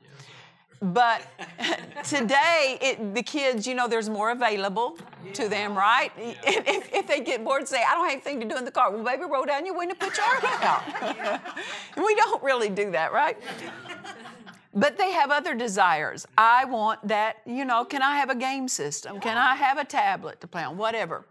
But 0.81 1.25
today, 2.03 2.77
it, 2.81 3.15
the 3.15 3.23
kids, 3.23 3.65
you 3.65 3.75
know, 3.75 3.87
there's 3.87 4.09
more 4.09 4.31
available 4.31 4.97
to 5.33 5.47
them, 5.47 5.75
right? 5.75 6.11
If, 6.47 6.93
if 6.93 7.07
they 7.07 7.21
get 7.21 7.43
bored 7.43 7.61
and 7.61 7.67
say, 7.67 7.81
I 7.87 7.93
don't 7.93 8.09
have 8.09 8.13
anything 8.13 8.39
to 8.41 8.47
do 8.47 8.57
in 8.57 8.65
the 8.65 8.71
car, 8.71 8.91
well, 8.91 9.03
baby, 9.03 9.23
roll 9.29 9.45
down 9.45 9.65
your 9.65 9.77
window, 9.77 9.95
put 9.95 10.17
your 10.17 10.25
arm 10.25 10.43
out. 10.61 11.41
we 11.97 12.15
don't 12.15 12.41
really 12.43 12.69
do 12.69 12.91
that, 12.91 13.13
right? 13.13 13.37
But 14.75 14.97
they 14.97 15.11
have 15.11 15.31
other 15.31 15.55
desires. 15.55 16.27
I 16.37 16.65
want 16.65 17.07
that, 17.07 17.37
you 17.45 17.63
know, 17.63 17.85
can 17.85 18.01
I 18.01 18.17
have 18.17 18.29
a 18.29 18.35
game 18.35 18.67
system? 18.67 19.21
Can 19.21 19.37
I 19.37 19.55
have 19.55 19.77
a 19.77 19.85
tablet 19.85 20.41
to 20.41 20.47
play 20.47 20.63
on? 20.63 20.75
Whatever. 20.77 21.25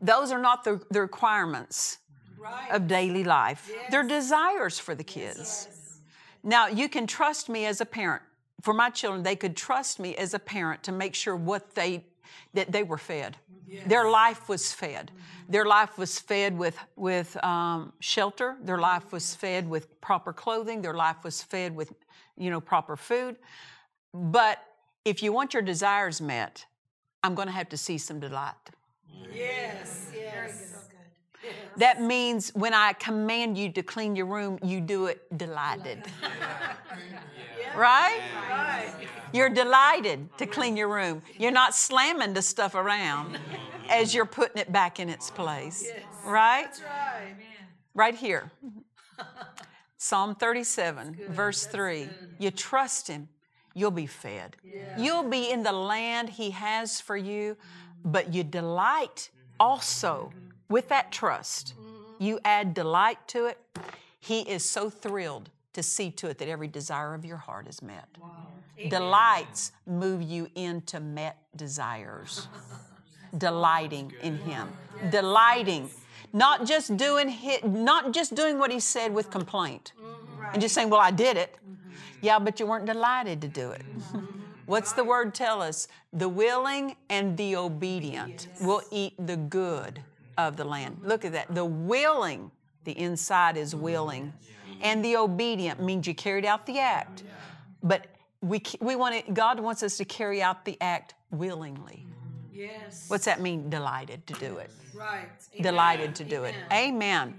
Those 0.00 0.30
are 0.30 0.38
not 0.38 0.62
the, 0.64 0.80
the 0.90 1.00
requirements 1.00 1.98
Right. 2.40 2.70
of 2.70 2.86
daily 2.86 3.24
life. 3.24 3.68
They're 3.90 4.04
desires 4.04 4.78
for 4.78 4.94
the 4.94 5.02
kids. 5.02 5.66
Now, 6.44 6.68
you 6.68 6.88
can 6.88 7.06
trust 7.08 7.48
me 7.48 7.66
as 7.66 7.80
a 7.80 7.84
parent. 7.84 8.22
For 8.60 8.72
my 8.72 8.90
children, 8.90 9.24
they 9.24 9.34
could 9.34 9.56
trust 9.56 9.98
me 9.98 10.14
as 10.14 10.34
a 10.34 10.38
parent 10.38 10.84
to 10.84 10.92
make 10.92 11.16
sure 11.16 11.34
what 11.34 11.74
they 11.74 12.04
that 12.54 12.70
they 12.70 12.84
were 12.84 12.98
fed. 12.98 13.36
Their 13.86 14.08
life 14.08 14.48
was 14.48 14.72
fed. 14.72 15.10
Their 15.48 15.64
life 15.64 15.98
was 15.98 16.18
fed 16.20 16.56
with 16.56 16.78
with 16.94 17.36
um, 17.44 17.92
shelter. 17.98 18.56
Their 18.62 18.78
life 18.78 19.10
was 19.12 19.34
fed 19.34 19.68
with 19.68 20.00
proper 20.00 20.32
clothing. 20.32 20.80
Their 20.80 20.94
life 20.94 21.24
was 21.24 21.42
fed 21.42 21.74
with, 21.74 21.92
you 22.38 22.50
know, 22.50 22.60
proper 22.60 22.96
food. 22.96 23.36
But 24.14 24.58
if 25.04 25.22
you 25.22 25.32
want 25.32 25.54
your 25.54 25.62
desires 25.62 26.20
met, 26.20 26.64
I'm 27.22 27.34
going 27.34 27.48
to 27.48 27.52
have 27.52 27.68
to 27.70 27.76
see 27.76 27.98
some 27.98 28.20
delight. 28.20 28.54
Yes. 29.32 30.10
Yes. 30.14 30.74
That 31.76 32.02
means 32.02 32.50
when 32.54 32.74
I 32.74 32.92
command 32.94 33.56
you 33.56 33.70
to 33.72 33.82
clean 33.82 34.16
your 34.16 34.26
room, 34.26 34.58
you 34.62 34.80
do 34.80 35.06
it 35.06 35.20
delighted. 35.36 36.04
Right? 37.76 38.20
Right. 38.50 38.92
You're 39.32 39.50
delighted 39.50 40.36
to 40.38 40.46
clean 40.46 40.76
your 40.76 40.88
room. 40.88 41.22
You're 41.38 41.52
not 41.52 41.74
slamming 41.74 42.32
the 42.32 42.42
stuff 42.42 42.74
around 42.74 43.34
mm-hmm. 43.34 43.90
as 43.90 44.14
you're 44.14 44.24
putting 44.24 44.56
it 44.56 44.72
back 44.72 44.98
in 44.98 45.08
its 45.08 45.30
place. 45.30 45.86
Right? 46.24 46.64
That's 46.64 46.82
right. 46.82 47.36
Right 47.94 48.14
here. 48.14 48.50
Psalm 49.98 50.36
37, 50.36 51.18
verse 51.30 51.66
3. 51.66 52.08
You 52.38 52.52
trust 52.52 53.08
Him, 53.08 53.28
you'll 53.74 53.90
be 53.90 54.06
fed. 54.06 54.56
You'll 54.96 55.28
be 55.28 55.50
in 55.50 55.64
the 55.64 55.72
land 55.72 56.30
He 56.30 56.50
has 56.50 57.00
for 57.00 57.16
you, 57.16 57.56
but 58.04 58.32
you 58.32 58.44
delight 58.44 59.30
also 59.58 60.32
with 60.68 60.88
that 60.88 61.10
trust. 61.10 61.74
You 62.20 62.38
add 62.44 62.74
delight 62.74 63.18
to 63.28 63.46
it. 63.46 63.58
He 64.20 64.40
is 64.42 64.64
so 64.64 64.88
thrilled 64.88 65.50
to 65.72 65.82
see 65.82 66.10
to 66.12 66.28
it 66.28 66.38
that 66.38 66.48
every 66.48 66.68
desire 66.68 67.14
of 67.14 67.24
your 67.24 67.36
heart 67.36 67.66
is 67.68 67.82
met. 67.82 68.08
Delights 68.88 69.72
move 69.86 70.22
you 70.22 70.48
into 70.54 71.00
met 71.00 71.38
desires. 71.56 72.46
Delighting 73.38 74.12
in 74.22 74.38
Him. 74.38 74.68
Delighting. 75.10 75.90
Not 76.32 76.66
just 76.66 76.96
doing 76.96 77.28
hi- 77.28 77.60
not 77.64 78.12
just 78.12 78.34
doing 78.34 78.58
what 78.58 78.70
he 78.70 78.80
said 78.80 79.12
with 79.12 79.30
complaint. 79.30 79.92
Mm-hmm. 79.98 80.44
And 80.52 80.62
just 80.62 80.74
saying, 80.74 80.90
well, 80.90 81.00
I 81.00 81.10
did 81.10 81.36
it. 81.36 81.56
Yeah, 82.20 82.38
but 82.38 82.58
you 82.58 82.66
weren't 82.66 82.86
delighted 82.86 83.40
to 83.42 83.48
do 83.48 83.70
it. 83.70 83.82
What's 84.66 84.92
the 84.92 85.04
word 85.04 85.34
tell 85.34 85.62
us? 85.62 85.88
The 86.12 86.28
willing 86.28 86.96
and 87.08 87.36
the 87.36 87.56
obedient 87.56 88.48
will 88.60 88.82
eat 88.90 89.14
the 89.18 89.36
good 89.36 90.02
of 90.36 90.56
the 90.56 90.64
land. 90.64 91.00
Look 91.02 91.24
at 91.24 91.32
that. 91.32 91.54
The 91.54 91.64
willing, 91.64 92.50
the 92.84 92.98
inside 92.98 93.56
is 93.56 93.74
willing, 93.74 94.24
mm-hmm. 94.24 94.48
And 94.80 95.04
the 95.04 95.16
obedient 95.16 95.82
means 95.82 96.06
you 96.06 96.14
carried 96.14 96.44
out 96.44 96.66
the 96.66 96.78
act. 96.78 97.24
But 97.82 98.06
we, 98.40 98.62
we 98.80 98.96
want 98.96 99.14
it, 99.14 99.34
God 99.34 99.60
wants 99.60 99.82
us 99.82 99.96
to 99.98 100.04
carry 100.04 100.42
out 100.42 100.64
the 100.64 100.76
act 100.80 101.14
willingly. 101.30 102.06
Yes. 102.58 103.04
What's 103.08 103.24
that 103.26 103.40
mean? 103.40 103.70
Delighted 103.70 104.26
to 104.26 104.34
do 104.34 104.56
it. 104.58 104.70
right? 104.94 105.28
Delighted 105.60 106.16
to 106.16 106.24
do 106.24 106.42
it. 106.44 106.56
Amen. 106.72 107.34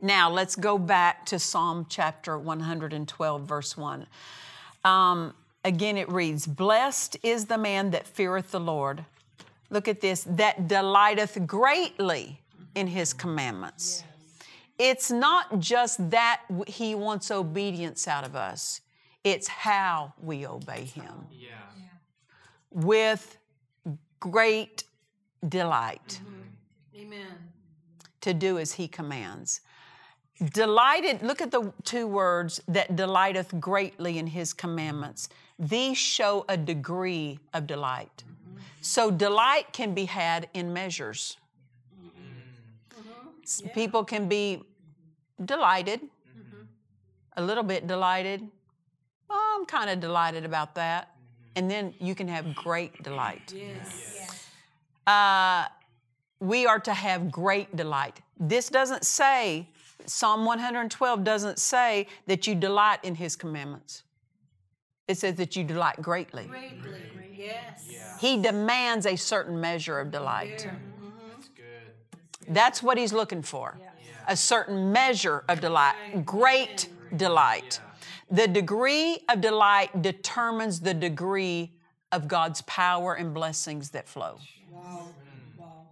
Now 0.00 0.30
let's 0.30 0.56
go 0.56 0.78
back 0.78 1.26
to 1.26 1.38
Psalm 1.38 1.84
chapter 1.90 2.38
112, 2.38 3.42
verse 3.42 3.76
1. 3.76 4.06
Um, 4.82 5.34
again, 5.62 5.98
it 5.98 6.08
reads, 6.08 6.46
Blessed 6.46 7.18
is 7.22 7.44
the 7.44 7.58
man 7.58 7.90
that 7.90 8.06
feareth 8.06 8.50
the 8.50 8.60
Lord. 8.60 9.04
Look 9.68 9.86
at 9.88 10.00
this, 10.00 10.24
that 10.24 10.66
delighteth 10.68 11.46
greatly 11.46 12.40
in 12.74 12.86
his 12.86 13.12
commandments. 13.12 14.02
It's 14.78 15.10
not 15.10 15.58
just 15.58 16.10
that 16.10 16.40
he 16.66 16.94
wants 16.94 17.30
obedience 17.30 18.08
out 18.08 18.24
of 18.24 18.34
us, 18.34 18.80
it's 19.22 19.48
how 19.48 20.14
we 20.22 20.46
obey 20.46 20.84
him. 20.84 21.26
Yeah. 21.30 21.48
With 22.70 23.36
great 24.20 24.84
delight 25.48 26.20
mm-hmm. 26.22 27.02
Amen. 27.02 27.26
to 28.20 28.34
do 28.34 28.58
as 28.58 28.72
he 28.72 28.86
commands. 28.86 29.62
Delighted, 30.54 31.22
look 31.22 31.42
at 31.42 31.50
the 31.50 31.72
two 31.84 32.06
words 32.06 32.62
that 32.68 32.96
delighteth 32.96 33.58
greatly 33.60 34.18
in 34.18 34.26
his 34.26 34.52
commandments. 34.54 35.28
These 35.58 35.98
show 35.98 36.46
a 36.48 36.56
degree 36.56 37.38
of 37.52 37.66
delight. 37.66 38.24
Mm-hmm. 38.24 38.60
So, 38.80 39.10
delight 39.10 39.72
can 39.72 39.92
be 39.92 40.06
had 40.06 40.48
in 40.54 40.72
measures. 40.72 41.36
Mm-hmm. 42.02 43.28
S- 43.42 43.62
People 43.74 44.02
can 44.02 44.28
be 44.28 44.62
delighted, 45.44 46.00
a 47.36 47.42
little 47.42 47.62
bit 47.62 47.86
delighted. 47.86 48.46
Oh, 49.28 49.56
I'm 49.58 49.66
kind 49.66 49.90
of 49.90 50.00
delighted 50.00 50.44
about 50.46 50.74
that. 50.74 51.14
And 51.56 51.70
then 51.70 51.94
you 51.98 52.14
can 52.14 52.28
have 52.28 52.54
great 52.54 53.02
delight 53.02 53.52
Yes. 53.54 54.46
uh, 55.06 55.66
we 56.38 56.66
are 56.66 56.78
to 56.80 56.94
have 56.94 57.30
great 57.30 57.74
delight. 57.76 58.20
This 58.38 58.68
doesn't 58.70 59.04
say, 59.04 59.68
Psalm 60.06 60.46
112 60.46 61.22
doesn't 61.22 61.58
say 61.58 62.06
that 62.26 62.46
you 62.46 62.54
delight 62.54 63.00
in 63.02 63.14
his 63.14 63.36
commandments. 63.36 64.04
It 65.06 65.18
says 65.18 65.34
that 65.34 65.54
you 65.56 65.64
delight 65.64 66.00
greatly. 66.00 66.44
Greatly. 66.44 67.34
Yes. 67.36 67.90
He 68.20 68.40
demands 68.40 69.06
a 69.06 69.16
certain 69.16 69.60
measure 69.60 69.98
of 69.98 70.10
delight. 70.10 70.66
That's 71.28 71.48
good. 71.48 72.54
That's 72.54 72.82
what 72.82 72.96
he's 72.96 73.12
looking 73.12 73.42
for 73.42 73.76
a 74.28 74.36
certain 74.36 74.92
measure 74.92 75.44
of 75.48 75.60
delight, 75.60 76.24
great 76.24 76.88
delight. 77.16 77.80
The 78.30 78.46
degree 78.46 79.18
of 79.28 79.40
delight 79.40 80.02
determines 80.02 80.80
the 80.80 80.94
degree 80.94 81.72
of 82.12 82.28
God's 82.28 82.62
power 82.62 83.14
and 83.14 83.34
blessings 83.34 83.90
that 83.90 84.08
flow. 84.08 84.38
Wow. 84.70 85.08
Wow. 85.58 85.86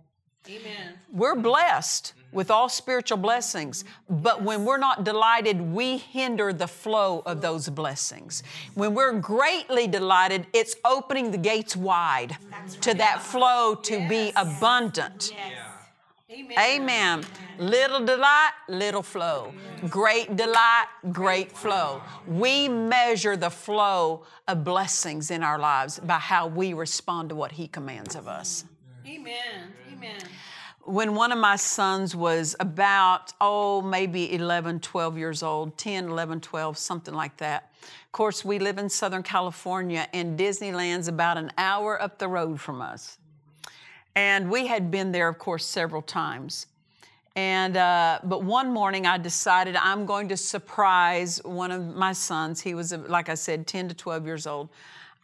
Amen. 0.49 0.95
We're 1.13 1.35
blessed 1.35 2.15
with 2.31 2.51
all 2.51 2.69
spiritual 2.69 3.19
blessings, 3.19 3.85
but 4.09 4.43
when 4.43 4.65
we're 4.65 4.79
not 4.79 5.03
delighted, 5.03 5.61
we 5.61 5.97
hinder 5.97 6.53
the 6.53 6.69
flow 6.69 7.23
of 7.25 7.41
those 7.41 7.69
blessings. 7.69 8.43
When 8.75 8.95
we're 8.95 9.19
greatly 9.19 9.87
delighted, 9.87 10.47
it's 10.53 10.77
opening 10.85 11.31
the 11.31 11.39
gates 11.39 11.75
wide 11.75 12.37
to 12.83 12.95
that 12.95 13.23
flow 13.23 13.75
to 13.75 14.09
be 14.09 14.33
abundant. 14.37 15.33
Amen. 16.31 16.59
Amen. 16.59 17.25
Little 17.59 18.05
delight, 18.05 18.51
little 18.69 19.03
flow. 19.03 19.55
Great 19.89 20.37
delight, 20.37 20.87
great 21.11 21.51
flow. 21.53 22.03
We 22.27 22.69
measure 22.69 23.35
the 23.35 23.49
flow 23.49 24.27
of 24.47 24.63
blessings 24.63 25.31
in 25.31 25.43
our 25.43 25.59
lives 25.59 25.99
by 25.99 26.19
how 26.19 26.47
we 26.47 26.75
respond 26.75 27.31
to 27.31 27.35
what 27.35 27.53
He 27.53 27.67
commands 27.67 28.15
of 28.15 28.29
us. 28.29 28.67
Amen. 29.07 29.73
Amen. 29.91 30.21
when 30.85 31.15
one 31.15 31.33
of 31.33 31.39
my 31.39 31.57
sons 31.57 32.15
was 32.15 32.57
about, 32.61 33.33
oh, 33.41 33.81
maybe 33.83 34.35
11, 34.35 34.81
12 34.81 35.19
years 35.19 35.43
old, 35.43 35.77
10, 35.79 36.09
11, 36.09 36.41
12, 36.41 36.77
something 36.79 37.15
like 37.15 37.37
that. 37.39 37.73
Of 37.83 38.13
course, 38.13 38.45
we 38.45 38.59
live 38.59 38.79
in 38.79 38.89
Southern 38.89 39.23
California, 39.23 40.09
and 40.13 40.39
Disneyland's 40.39 41.09
about 41.09 41.37
an 41.39 41.53
hour 41.59 42.01
up 42.01 42.19
the 42.19 42.29
road 42.29 42.61
from 42.61 42.81
us. 42.81 43.19
And 44.15 44.51
we 44.51 44.67
had 44.67 44.91
been 44.91 45.13
there, 45.13 45.29
of 45.29 45.39
course, 45.39 45.65
several 45.65 46.03
times. 46.03 46.67
And 47.37 47.77
uh, 47.77 48.19
but 48.25 48.43
one 48.43 48.73
morning 48.73 49.07
I 49.07 49.17
decided 49.17 49.77
I'm 49.77 50.07
going 50.07 50.29
to 50.31 50.37
surprise 50.37 51.41
one 51.45 51.71
of 51.71 51.95
my 51.95 52.13
sons. 52.13 52.61
He 52.61 52.75
was, 52.75 52.93
like 52.93 53.29
I 53.29 53.35
said, 53.35 53.67
10 53.67 53.89
to 53.89 53.95
12 53.95 54.27
years 54.27 54.47
old. 54.47 54.71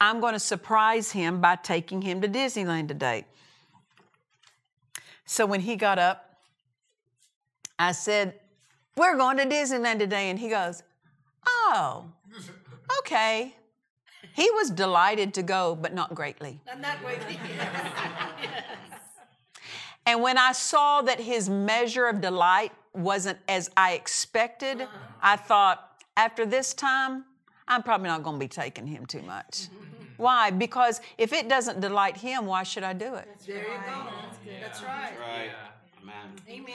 I'm 0.00 0.20
going 0.20 0.34
to 0.34 0.38
surprise 0.38 1.10
him 1.10 1.40
by 1.40 1.56
taking 1.56 2.02
him 2.02 2.20
to 2.20 2.28
Disneyland 2.28 2.88
today. 2.88 3.24
So 5.24 5.46
when 5.46 5.60
he 5.60 5.76
got 5.76 5.98
up, 5.98 6.36
I 7.78 7.92
said, 7.92 8.34
We're 8.96 9.16
going 9.16 9.38
to 9.38 9.46
Disneyland 9.46 9.98
today. 9.98 10.30
And 10.30 10.38
he 10.38 10.48
goes, 10.48 10.82
Oh, 11.46 12.04
okay. 13.00 13.54
He 14.34 14.50
was 14.50 14.70
delighted 14.70 15.32
to 15.34 15.42
go, 15.42 15.78
but 15.80 15.94
not 15.94 16.14
greatly. 16.14 16.60
I'm 16.70 16.80
not 16.80 17.00
greatly. 17.02 17.38
And 20.06 20.20
when 20.20 20.36
I 20.36 20.52
saw 20.52 21.00
that 21.02 21.18
his 21.18 21.48
measure 21.48 22.06
of 22.06 22.20
delight 22.20 22.72
wasn't 22.92 23.38
as 23.48 23.70
I 23.76 23.92
expected, 23.92 24.86
I 25.22 25.36
thought, 25.36 26.02
after 26.16 26.44
this 26.44 26.74
time, 26.74 27.24
I'm 27.66 27.82
probably 27.82 28.08
not 28.08 28.22
going 28.22 28.36
to 28.36 28.40
be 28.40 28.48
taking 28.48 28.86
him 28.86 29.06
too 29.06 29.22
much. 29.22 29.68
Why? 30.16 30.50
Because 30.50 31.00
if 31.16 31.32
it 31.32 31.48
doesn't 31.48 31.80
delight 31.80 32.16
him, 32.18 32.46
why 32.46 32.62
should 32.62 32.84
I 32.84 32.92
do 32.92 33.14
it? 33.14 33.26
There 33.46 33.56
you 33.56 33.64
go. 33.64 34.06
That's 34.60 34.82
right. 34.82 35.12
Right. 35.18 35.50
Amen. 36.00 36.68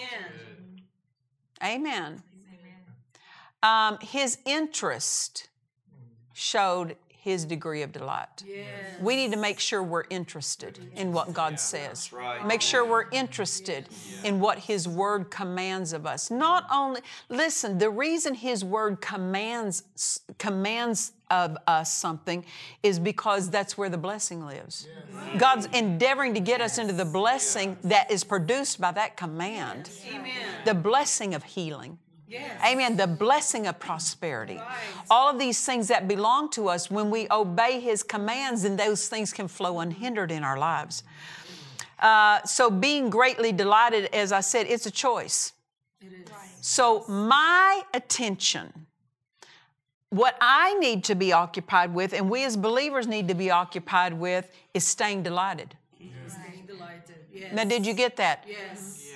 Amen. 1.64 1.64
Amen. 1.64 2.24
Um, 3.64 3.98
his 4.02 4.40
interest 4.46 5.48
showed 6.34 6.98
his 7.22 7.44
degree 7.44 7.82
of 7.82 7.92
delight. 7.92 8.44
Yes. 8.48 8.66
We 9.02 9.16
need 9.16 9.32
to 9.34 9.38
make 9.38 9.60
sure 9.60 9.84
we're 9.84 10.06
interested 10.10 10.80
in 10.96 11.12
what 11.12 11.34
God 11.34 11.60
says. 11.60 12.14
right. 12.14 12.46
Make 12.46 12.62
sure 12.62 12.86
we're 12.86 13.10
interested 13.12 13.90
in 14.24 14.40
what 14.40 14.58
His 14.58 14.88
Word 14.88 15.30
commands 15.30 15.92
of 15.92 16.06
us. 16.06 16.32
Not 16.32 16.66
only, 16.72 17.02
listen, 17.28 17.78
the 17.78 17.90
reason 17.90 18.36
His 18.36 18.64
Word 18.64 19.02
commands 19.02 19.84
commands 20.38 21.12
of 21.30 21.58
us 21.68 21.94
something 21.94 22.44
is 22.82 23.00
because 23.00 23.50
that's 23.50 23.78
where 23.78 23.90
the 23.90 23.98
blessing 23.98 24.46
lives. 24.46 24.88
God's 25.38 25.68
endeavoring 25.74 26.34
to 26.34 26.40
get 26.40 26.62
us 26.62 26.78
into 26.78 26.94
the 26.94 27.06
blessing 27.06 27.78
that 27.84 28.10
is 28.10 28.24
produced 28.24 28.80
by 28.80 28.92
that 28.94 29.18
command. 29.18 29.90
Amen. 30.08 30.32
The 30.66 30.74
blessing 30.74 31.36
of 31.36 31.44
healing. 31.44 32.00
Yes. 32.30 32.62
Amen. 32.64 32.96
The 32.96 33.08
blessing 33.08 33.66
of 33.66 33.80
prosperity. 33.80 34.62
All 35.10 35.32
of 35.32 35.40
these 35.40 35.66
things 35.66 35.88
that 35.88 36.08
belong 36.08 36.50
to 36.52 36.70
us, 36.70 36.92
when 36.92 37.10
we 37.10 37.28
obey 37.32 37.80
His 37.80 38.04
commands, 38.04 38.62
then 38.62 38.76
those 38.76 39.08
things 39.08 39.34
can 39.34 39.48
flow 39.48 39.80
unhindered 39.80 40.32
in 40.32 40.44
our 40.44 40.58
lives. 40.58 41.04
Uh, 41.98 42.42
so, 42.44 42.70
being 42.70 43.10
greatly 43.10 43.52
delighted, 43.52 44.14
as 44.14 44.32
I 44.32 44.42
said, 44.42 44.68
it's 44.70 44.86
a 44.86 44.92
choice. 44.92 45.54
It 46.02 46.14
is. 46.14 46.30
So, 46.62 47.04
my 47.08 47.82
attention, 47.94 48.86
what 50.10 50.38
I 50.40 50.76
need 50.76 51.04
to 51.06 51.16
be 51.16 51.34
occupied 51.34 51.94
with, 51.94 52.14
and 52.14 52.30
we 52.30 52.44
as 52.46 52.56
believers 52.56 53.08
need 53.08 53.28
to 53.28 53.34
be 53.34 53.50
occupied 53.50 54.14
with, 54.14 54.50
is 54.74 54.86
staying 54.86 55.24
delighted. 55.24 55.76
Staying 56.28 56.66
delighted. 56.68 57.16
Yes. 57.34 57.54
Now, 57.54 57.64
did 57.64 57.86
you 57.86 57.94
get 57.94 58.18
that? 58.18 58.46
Yes. 58.48 59.09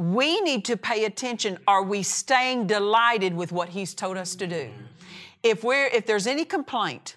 We 0.00 0.40
need 0.40 0.64
to 0.64 0.78
pay 0.78 1.04
attention 1.04 1.58
are 1.68 1.82
we 1.82 2.02
staying 2.02 2.66
delighted 2.66 3.34
with 3.34 3.52
what 3.52 3.68
he's 3.68 3.92
told 3.92 4.16
us 4.16 4.34
to 4.34 4.46
do 4.46 4.70
if 5.42 5.62
we're 5.62 5.88
if 5.88 6.06
there's 6.06 6.26
any 6.26 6.42
complaint 6.42 7.16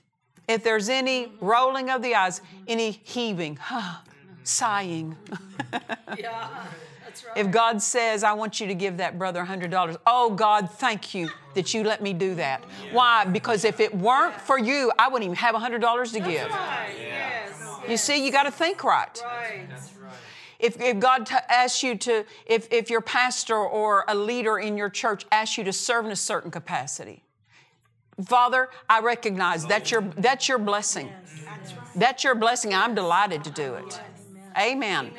if 0.49 0.65
there's 0.65 0.89
any 0.89 1.31
rolling 1.39 1.89
of 1.89 2.01
the 2.01 2.13
eyes 2.13 2.41
any 2.67 2.91
heaving 3.03 3.57
sighing 4.43 5.15
Yeah. 6.17 6.49
That's 7.05 7.23
right. 7.25 7.37
if 7.37 7.51
god 7.51 7.81
says 7.81 8.21
i 8.25 8.33
want 8.33 8.59
you 8.59 8.67
to 8.67 8.73
give 8.75 8.97
that 8.97 9.17
brother 9.17 9.41
$100 9.45 9.97
oh 10.05 10.31
god 10.31 10.69
thank 10.69 11.13
you 11.15 11.29
that 11.53 11.73
you 11.73 11.85
let 11.85 12.01
me 12.01 12.11
do 12.11 12.35
that 12.35 12.65
why 12.91 13.23
because 13.23 13.63
if 13.63 13.79
it 13.79 13.95
weren't 13.95 14.35
for 14.41 14.59
you 14.59 14.91
i 14.99 15.07
wouldn't 15.07 15.23
even 15.23 15.37
have 15.37 15.55
$100 15.55 16.11
to 16.11 16.19
give 16.19 16.49
right. 16.49 16.93
Yes. 16.99 17.63
you 17.87 17.95
see 17.95 18.25
you 18.25 18.29
got 18.31 18.43
to 18.43 18.51
think 18.51 18.83
right 18.83 19.21
Right. 19.23 19.69
If, 20.63 20.79
if 20.79 20.97
God 20.99 21.25
t- 21.25 21.35
asks 21.49 21.83
you 21.83 21.95
to, 21.97 22.25
if, 22.45 22.71
if 22.71 22.89
your 22.89 23.01
pastor 23.01 23.57
or 23.57 24.05
a 24.07 24.15
leader 24.15 24.57
in 24.57 24.77
your 24.77 24.89
church 24.89 25.25
asks 25.29 25.57
you 25.57 25.65
to 25.65 25.73
serve 25.73 26.05
in 26.05 26.11
a 26.11 26.15
certain 26.15 26.49
capacity, 26.49 27.21
Father, 28.23 28.69
I 28.89 29.01
recognize 29.01 29.65
that's 29.65 29.91
your, 29.91 30.01
that's 30.17 30.47
your 30.47 30.59
blessing. 30.59 31.09
That's 31.95 32.23
your 32.23 32.35
blessing. 32.35 32.73
I'm 32.73 32.95
delighted 32.95 33.43
to 33.43 33.51
do 33.51 33.73
it. 33.73 33.99
Amen. 34.57 35.07
Amen. 35.07 35.13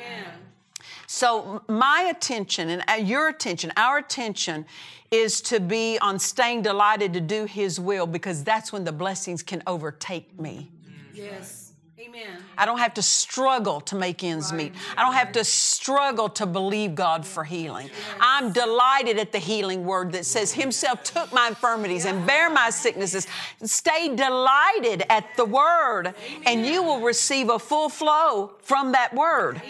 So, 1.07 1.61
my 1.67 2.11
attention 2.15 2.69
and 2.69 2.83
uh, 2.89 2.93
your 2.93 3.29
attention, 3.29 3.71
our 3.77 3.99
attention 3.99 4.65
is 5.11 5.39
to 5.41 5.59
be 5.59 5.99
on 5.99 6.17
staying 6.17 6.63
delighted 6.63 7.13
to 7.13 7.21
do 7.21 7.45
His 7.45 7.79
will 7.79 8.07
because 8.07 8.43
that's 8.43 8.73
when 8.73 8.83
the 8.83 8.91
blessings 8.91 9.43
can 9.43 9.61
overtake 9.67 10.39
me. 10.39 10.71
Yes. 11.13 11.64
Amen. 11.97 12.43
I 12.57 12.65
don't 12.65 12.79
have 12.79 12.93
to 12.95 13.01
struggle 13.01 13.79
to 13.81 13.95
make 13.95 14.21
ends 14.21 14.51
meet. 14.51 14.73
I 14.97 15.03
don't 15.03 15.13
have 15.13 15.31
to 15.31 15.45
struggle 15.45 16.27
to 16.29 16.45
believe 16.45 16.93
God 16.93 17.25
for 17.25 17.45
healing. 17.45 17.89
I'm 18.19 18.51
delighted 18.51 19.17
at 19.17 19.31
the 19.31 19.39
healing 19.39 19.85
word 19.85 20.11
that 20.11 20.25
says, 20.25 20.51
Himself 20.51 21.03
took 21.03 21.31
my 21.31 21.47
infirmities 21.47 22.03
and 22.03 22.27
bare 22.27 22.49
my 22.49 22.69
sicknesses. 22.69 23.27
Stay 23.63 24.13
delighted 24.13 25.03
at 25.09 25.25
the 25.37 25.45
word, 25.45 26.13
and 26.45 26.65
you 26.65 26.83
will 26.83 26.99
receive 26.99 27.49
a 27.49 27.59
full 27.59 27.87
flow 27.87 28.51
from 28.61 28.91
that 28.91 29.13
word. 29.13 29.61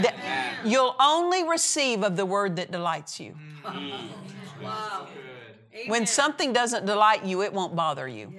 That 0.00 0.14
you'll 0.64 0.96
only 0.98 1.44
receive 1.44 2.02
of 2.02 2.16
the 2.16 2.24
word 2.24 2.56
that 2.56 2.70
delights 2.70 3.20
you. 3.20 3.34
Wow. 4.62 5.08
When 5.88 6.06
something 6.06 6.54
doesn't 6.54 6.86
delight 6.86 7.26
you, 7.26 7.42
it 7.42 7.52
won't 7.52 7.76
bother 7.76 8.08
you. 8.08 8.32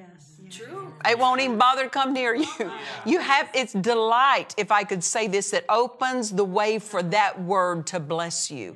True. 0.50 0.94
It 1.08 1.18
won't 1.18 1.42
even 1.42 1.58
bother 1.58 1.84
to 1.84 1.90
come 1.90 2.14
near 2.14 2.36
you. 2.36 2.72
You 3.06 3.20
have 3.20 3.50
it's 3.54 3.74
delight, 3.74 4.54
if 4.58 4.72
I 4.72 4.84
could 4.84 5.04
say 5.04 5.28
this, 5.28 5.52
that 5.52 5.66
opens 5.70 6.32
the 6.32 6.46
way 6.46 6.80
for 6.80 7.04
that 7.04 7.42
word 7.42 7.88
to 7.88 8.00
bless 8.00 8.50
you. 8.50 8.76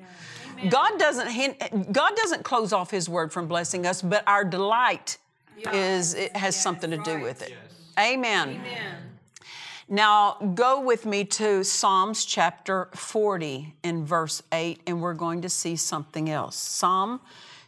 God 0.69 0.99
doesn't 0.99 1.29
hint, 1.29 1.91
God 1.91 2.15
doesn't 2.15 2.43
close 2.43 2.71
off 2.71 2.91
His 2.91 3.10
word 3.10 3.34
from 3.34 3.47
blessing 3.47 3.86
us, 3.86 4.01
but 4.01 4.23
our 4.27 4.43
delight 4.43 5.17
is 5.73 6.13
it 6.13 6.36
has 6.36 6.55
something 6.55 6.91
to 6.91 6.97
do 6.97 7.19
with 7.19 7.41
it. 7.41 7.53
Amen. 7.99 8.49
Amen. 8.49 8.97
Now 9.89 10.38
go 10.55 10.79
with 10.79 11.05
me 11.05 11.25
to 11.25 11.63
Psalms 11.63 12.23
chapter 12.23 12.88
40 12.95 13.73
in 13.84 14.05
verse 14.05 14.41
8, 14.51 14.79
and 14.88 15.01
we're 15.01 15.13
going 15.13 15.41
to 15.41 15.49
see 15.49 15.75
something 15.75 16.29
else. 16.29 16.55
Psalm 16.55 17.19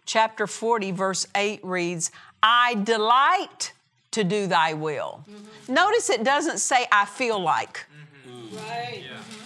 chapter 0.05 0.47
40, 0.47 0.91
verse 0.91 1.27
8 1.35 1.59
reads, 1.63 2.11
I 2.41 2.75
delight 2.75 3.73
to 4.13 4.23
do 4.23 4.47
thy 4.47 4.73
will. 4.73 5.23
Notice 5.67 6.10
it 6.10 6.23
doesn't 6.23 6.60
say, 6.60 6.86
I 6.91 7.06
feel 7.06 7.39
like. 7.39 7.86
Mm-hmm. 8.28 8.56
Right. 8.58 9.04
Mm-hmm. 9.04 9.43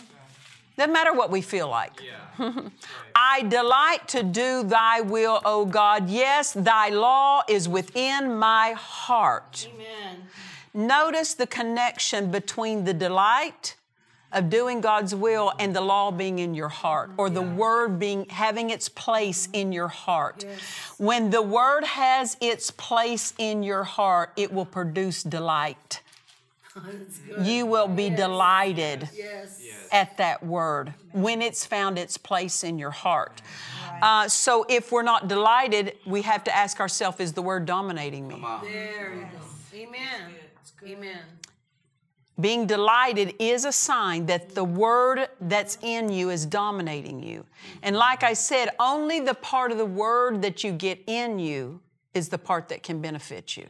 Doesn't 0.77 0.93
matter 0.93 1.13
what 1.13 1.31
we 1.31 1.41
feel 1.41 1.69
like. 1.69 2.01
I 3.15 3.41
delight 3.43 4.07
to 4.09 4.21
do 4.21 4.63
thy 4.63 5.01
will, 5.01 5.41
O 5.43 5.65
God. 5.65 6.09
Yes, 6.09 6.53
thy 6.53 6.89
law 6.89 7.41
is 7.49 7.67
within 7.67 8.37
my 8.37 8.73
heart. 8.73 9.67
Amen. 9.73 10.27
Notice 10.73 11.33
the 11.33 11.47
connection 11.47 12.29
between 12.29 12.83
the 12.83 12.93
delight 12.93 13.75
of 14.31 14.49
doing 14.49 14.81
God's 14.81 15.15
will 15.15 15.53
and 15.59 15.75
the 15.75 15.81
law 15.81 16.11
being 16.11 16.39
in 16.39 16.53
your 16.53 16.69
heart 16.69 17.11
or 17.17 17.29
the 17.29 17.41
word 17.41 17.97
being 17.99 18.25
having 18.29 18.69
its 18.69 18.89
place 18.89 19.47
in 19.53 19.71
your 19.71 19.87
heart. 19.87 20.45
When 20.97 21.29
the 21.29 21.41
word 21.41 21.83
has 21.85 22.35
its 22.41 22.71
place 22.71 23.33
in 23.37 23.63
your 23.63 23.83
heart, 23.83 24.31
it 24.35 24.51
will 24.51 24.65
produce 24.65 25.23
delight. 25.23 26.01
You 27.41 27.65
will 27.65 27.87
be 27.87 28.09
delighted 28.11 29.09
Yes. 29.15 29.59
at 29.91 30.17
that 30.17 30.45
word 30.45 30.93
when 31.11 31.41
it's 31.41 31.65
found 31.65 31.97
its 31.97 32.17
place 32.17 32.63
in 32.63 32.77
your 32.77 32.91
heart. 32.91 33.41
Uh, 34.01 34.27
so 34.27 34.63
if 34.69 34.91
we're 34.91 35.01
not 35.01 35.27
delighted, 35.27 35.95
we 36.05 36.21
have 36.21 36.43
to 36.43 36.55
ask 36.55 36.79
ourselves, 36.79 37.19
is 37.19 37.33
the 37.33 37.41
word 37.41 37.65
dominating 37.65 38.27
me? 38.27 38.43
There 38.61 39.13
you 39.15 39.21
go. 39.21 39.77
Amen. 39.77 40.35
Amen. 40.85 41.19
Being 42.39 42.67
delighted 42.67 43.33
is 43.39 43.65
a 43.65 43.71
sign 43.71 44.27
that 44.27 44.53
the 44.53 44.63
word 44.63 45.27
that's 45.41 45.79
in 45.81 46.09
you 46.09 46.29
is 46.29 46.45
dominating 46.45 47.23
you. 47.23 47.45
And 47.81 47.95
like 47.95 48.21
I 48.23 48.33
said, 48.33 48.69
only 48.79 49.19
the 49.19 49.33
part 49.33 49.71
of 49.71 49.79
the 49.79 49.85
word 49.85 50.43
that 50.43 50.63
you 50.63 50.71
get 50.71 51.01
in 51.07 51.39
you 51.39 51.79
is 52.13 52.29
the 52.29 52.37
part 52.37 52.69
that 52.69 52.83
can 52.83 53.01
benefit 53.01 53.57
you. 53.57 53.65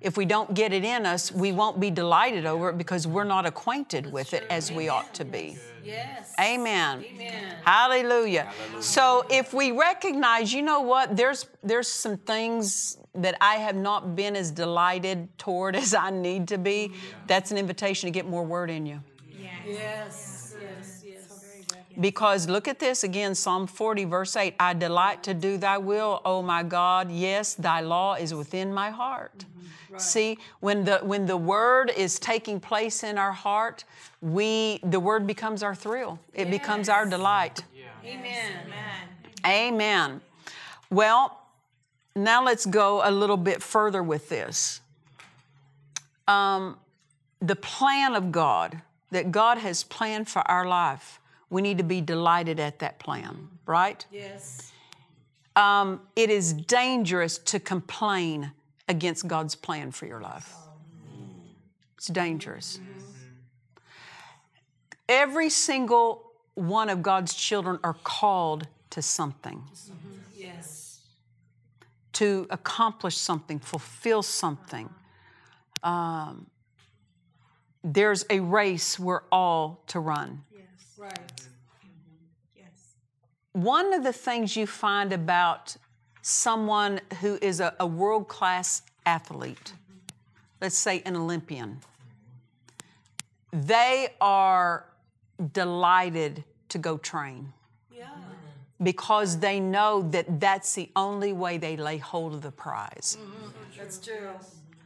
If 0.00 0.16
we 0.16 0.24
don't 0.24 0.54
get 0.54 0.72
it 0.72 0.84
in 0.84 1.06
us, 1.06 1.32
we 1.32 1.50
won't 1.50 1.80
be 1.80 1.90
delighted 1.90 2.46
over 2.46 2.70
it 2.70 2.78
because 2.78 3.06
we're 3.06 3.24
not 3.24 3.46
acquainted 3.46 4.12
with 4.12 4.32
it 4.32 4.44
as 4.48 4.70
we 4.70 4.88
ought 4.88 5.12
to 5.14 5.24
be. 5.24 5.58
Yes. 5.84 6.32
Amen. 6.38 7.04
Amen. 7.04 7.56
Hallelujah. 7.64 8.52
So 8.80 9.26
if 9.28 9.52
we 9.52 9.72
recognize, 9.72 10.52
you 10.52 10.62
know 10.62 10.80
what, 10.82 11.16
there's 11.16 11.46
there's 11.64 11.88
some 11.88 12.16
things 12.16 12.98
that 13.14 13.36
I 13.40 13.56
have 13.56 13.74
not 13.74 14.14
been 14.14 14.36
as 14.36 14.50
delighted 14.52 15.36
toward 15.38 15.74
as 15.82 15.94
I 15.94 16.10
need 16.10 16.48
to 16.48 16.58
be, 16.58 16.92
that's 17.26 17.50
an 17.50 17.58
invitation 17.58 18.06
to 18.06 18.12
get 18.12 18.26
more 18.26 18.44
word 18.44 18.70
in 18.70 18.86
you. 18.86 19.00
Yes. 19.36 19.50
Yes. 19.66 20.37
Yes. 21.98 22.02
Because 22.02 22.48
look 22.48 22.68
at 22.68 22.78
this 22.78 23.02
again, 23.04 23.34
Psalm 23.34 23.66
40, 23.66 24.04
verse 24.04 24.36
8 24.36 24.54
I 24.60 24.74
delight 24.74 25.22
to 25.24 25.34
do 25.34 25.58
thy 25.58 25.78
will, 25.78 26.20
O 26.24 26.42
my 26.42 26.62
God. 26.62 27.10
Yes, 27.10 27.54
thy 27.54 27.80
law 27.80 28.14
is 28.14 28.32
within 28.32 28.72
my 28.72 28.90
heart. 28.90 29.44
See, 29.96 30.38
when 30.60 30.84
the 30.84 30.98
when 30.98 31.26
the 31.26 31.36
word 31.36 31.90
is 31.96 32.18
taking 32.18 32.60
place 32.60 33.02
in 33.02 33.18
our 33.18 33.32
heart, 33.32 33.84
we 34.20 34.78
the 34.84 35.00
word 35.00 35.26
becomes 35.26 35.62
our 35.62 35.74
thrill. 35.74 36.18
It 36.34 36.50
becomes 36.50 36.88
our 36.88 37.06
delight. 37.06 37.64
Amen. 38.04 38.52
Amen. 39.46 40.20
Well, 40.90 41.38
now 42.14 42.44
let's 42.44 42.66
go 42.66 43.00
a 43.04 43.10
little 43.10 43.36
bit 43.36 43.62
further 43.62 44.02
with 44.02 44.28
this. 44.28 44.80
Um, 46.26 46.76
the 47.40 47.56
plan 47.56 48.14
of 48.14 48.30
God 48.30 48.82
that 49.10 49.32
God 49.32 49.58
has 49.58 49.84
planned 49.84 50.28
for 50.28 50.40
our 50.50 50.66
life, 50.66 51.20
we 51.50 51.62
need 51.62 51.78
to 51.78 51.84
be 51.84 52.00
delighted 52.00 52.60
at 52.60 52.78
that 52.80 52.98
plan, 52.98 53.48
right? 53.66 54.04
Yes. 54.10 54.72
Um, 55.56 56.00
it 56.14 56.30
is 56.30 56.52
dangerous 56.52 57.38
to 57.38 57.58
complain 57.58 58.52
against 58.88 59.26
God's 59.26 59.54
plan 59.54 59.90
for 59.90 60.06
your 60.06 60.20
life. 60.20 60.54
It's 61.96 62.06
dangerous. 62.06 62.78
Every 65.08 65.48
single 65.48 66.32
one 66.54 66.90
of 66.90 67.02
God's 67.02 67.34
children 67.34 67.78
are 67.82 67.96
called 68.04 68.68
to 68.90 69.02
something. 69.02 69.64
Yes. 70.36 71.00
to 72.14 72.46
accomplish 72.50 73.16
something, 73.16 73.58
fulfill 73.58 74.22
something. 74.22 74.88
Um, 75.82 76.46
there's 77.84 78.24
a 78.28 78.40
race 78.40 78.98
we're 78.98 79.22
all 79.30 79.82
to 79.88 80.00
run. 80.00 80.42
Right. 80.98 81.18
Yes. 82.56 82.94
One 83.52 83.92
of 83.94 84.02
the 84.02 84.12
things 84.12 84.56
you 84.56 84.66
find 84.66 85.12
about 85.12 85.76
someone 86.22 87.00
who 87.20 87.38
is 87.40 87.60
a, 87.60 87.74
a 87.78 87.86
world 87.86 88.28
class 88.28 88.82
athlete, 89.06 89.72
let's 90.60 90.76
say 90.76 91.02
an 91.06 91.16
Olympian, 91.16 91.78
they 93.52 94.08
are 94.20 94.84
delighted 95.52 96.44
to 96.68 96.78
go 96.78 96.98
train 96.98 97.52
Yeah. 97.96 98.08
because 98.82 99.38
they 99.38 99.60
know 99.60 100.02
that 100.10 100.40
that's 100.40 100.74
the 100.74 100.90
only 100.96 101.32
way 101.32 101.56
they 101.58 101.76
lay 101.76 101.98
hold 101.98 102.34
of 102.34 102.42
the 102.42 102.50
prize. 102.50 103.16
Mm-hmm. 103.20 103.78
That's 103.78 103.98
true. 103.98 104.30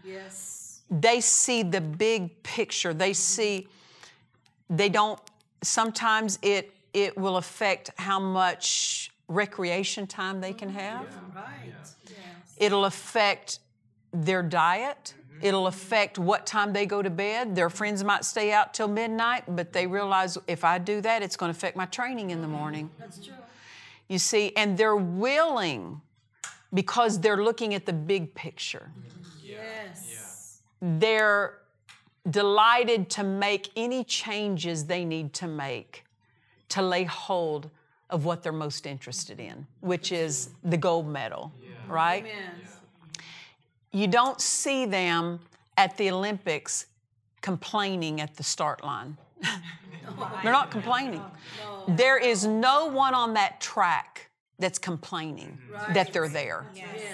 Yes. 0.05 0.81
they 0.91 1.21
see 1.21 1.63
the 1.63 1.81
big 1.81 2.43
picture. 2.43 2.93
They 2.93 3.15
see, 3.15 3.67
they 4.69 4.89
don't, 4.91 5.19
sometimes 5.63 6.39
it, 6.43 6.73
it 6.93 7.17
will 7.17 7.37
affect 7.37 7.91
how 7.97 8.21
much 8.21 9.11
recreation 9.29 10.07
time 10.07 10.41
they 10.41 10.53
can 10.53 10.69
mm-hmm. 10.69 10.79
have. 10.79 11.07
Right. 11.35 11.45
Yes. 11.67 11.97
It'll 12.59 12.85
affect 12.85 13.61
their 14.13 14.43
diet. 14.43 15.15
Mm-hmm. 15.17 15.47
It'll 15.47 15.67
affect 15.67 16.19
what 16.19 16.47
time 16.47 16.73
they 16.73 16.87
go 16.87 17.03
to 17.03 17.11
bed. 17.11 17.57
Their 17.57 17.71
friends 17.71 18.05
might 18.05 18.25
stay 18.25 18.53
out 18.53 18.75
till 18.75 18.89
midnight, 18.89 19.45
but 19.49 19.73
they 19.73 19.87
realize 19.87 20.39
if 20.47 20.65
I 20.65 20.79
do 20.79 21.01
that, 21.01 21.23
it's 21.23 21.37
going 21.37 21.53
to 21.53 21.57
affect 21.57 21.77
my 21.77 21.87
training 21.87 22.31
in 22.31 22.41
the 22.41 22.47
mm-hmm. 22.47 22.57
morning. 22.57 22.91
That's 22.99 23.19
true. 23.19 23.35
You 24.09 24.19
see, 24.19 24.53
and 24.57 24.77
they're 24.77 24.97
willing 24.97 26.01
because 26.75 27.21
they're 27.21 27.43
looking 27.43 27.75
at 27.75 27.87
the 27.87 27.93
big 27.93 28.35
picture. 28.35 28.91
Yes. 29.43 30.61
they're 30.81 31.59
delighted 32.31 33.11
to 33.11 33.25
make 33.25 33.71
any 33.77 34.05
changes 34.05 34.87
they 34.87 35.05
need 35.05 35.33
to 35.35 35.47
make 35.47 36.05
to 36.69 36.83
lay 36.83 37.05
hold 37.05 37.69
of 38.11 38.25
what 38.25 38.43
they're 38.43 38.53
most 38.53 38.87
interested 38.87 39.41
in, 39.41 39.67
which 39.81 40.13
is 40.13 40.51
the 40.65 40.77
gold 40.77 41.09
medal, 41.09 41.53
right? 41.89 42.25
Amen. 42.25 42.51
You 43.91 44.07
don't 44.07 44.41
see 44.41 44.87
them 44.87 45.41
at 45.77 45.97
the 45.97 46.11
Olympics 46.11 46.87
complaining 47.41 48.21
at 48.21 48.37
the 48.37 48.43
start 48.43 48.85
line. 48.85 49.17
they're 50.43 50.53
not 50.53 50.71
complaining. 50.71 51.23
There 51.89 52.19
is 52.19 52.47
no 52.47 52.87
one 52.87 53.15
on 53.15 53.35
that 53.35 53.61
track 53.61 54.31
that's 54.59 54.79
complaining 54.79 55.59
mm-hmm. 55.73 55.93
that 55.93 56.13
they're 56.13 56.29
there. 56.29 56.67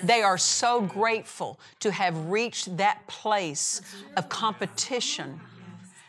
They 0.03 0.23
are 0.23 0.39
so 0.39 0.81
grateful 0.81 1.59
to 1.81 1.91
have 1.91 2.17
reached 2.27 2.77
that 2.77 3.07
place 3.07 3.81
of 4.17 4.29
competition. 4.29 5.41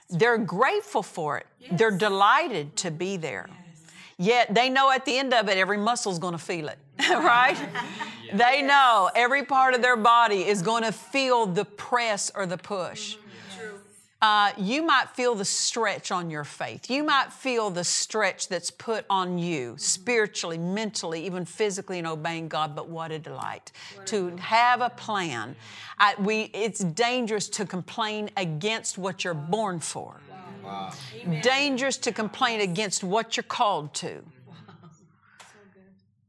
They're 0.10 0.38
grateful 0.38 1.04
for 1.04 1.38
it. 1.38 1.48
They're 1.72 1.98
delighted 1.98 2.76
to 2.78 2.92
be 2.92 3.18
there. 3.18 3.50
Yet 4.18 4.54
they 4.54 4.70
know 4.70 4.92
at 4.92 5.06
the 5.06 5.18
end 5.18 5.34
of 5.34 5.48
it, 5.48 5.58
every 5.58 5.78
muscle's 5.78 6.20
going 6.20 6.34
to 6.34 6.40
feel 6.40 6.68
it. 6.68 6.78
right? 7.10 7.58
They 8.32 8.62
know 8.62 9.10
every 9.16 9.44
part 9.44 9.74
of 9.74 9.82
their 9.82 9.98
body 9.98 10.48
is 10.48 10.62
going 10.62 10.84
to 10.84 10.92
feel 10.92 11.48
the 11.48 11.66
press 11.66 12.32
or 12.36 12.46
the 12.46 12.60
push. 12.60 13.16
Mm-hmm. 13.16 13.29
Uh, 14.22 14.52
you 14.58 14.84
might 14.84 15.10
feel 15.14 15.34
the 15.34 15.46
stretch 15.46 16.12
on 16.12 16.30
your 16.30 16.44
faith. 16.44 16.90
You 16.90 17.06
might 17.06 17.32
feel 17.32 17.70
the 17.70 17.86
stretch 17.86 18.50
that's 18.50 18.70
put 18.70 19.06
on 19.10 19.38
you 19.38 19.76
spiritually, 19.78 20.58
mentally, 20.58 21.26
even 21.26 21.46
physically 21.46 22.00
in 22.00 22.06
obeying 22.06 22.50
God. 22.50 22.76
But 22.76 22.90
what 22.90 23.12
a 23.12 23.20
delight 23.20 23.72
to 24.06 24.36
have 24.38 24.82
a 24.82 24.90
plan. 24.90 25.56
I, 25.98 26.16
we, 26.20 26.52
it's 26.54 26.80
dangerous 26.84 27.48
to 27.50 27.66
complain 27.66 28.30
against 28.36 28.98
what 28.98 29.24
you're 29.24 29.34
born 29.34 29.80
for. 29.80 30.20
Wow. 30.66 30.92
Dangerous 31.42 31.96
to 31.98 32.12
complain 32.12 32.60
against 32.60 33.04
what 33.04 33.38
you're 33.38 33.44
called 33.44 33.94
to. 33.96 34.22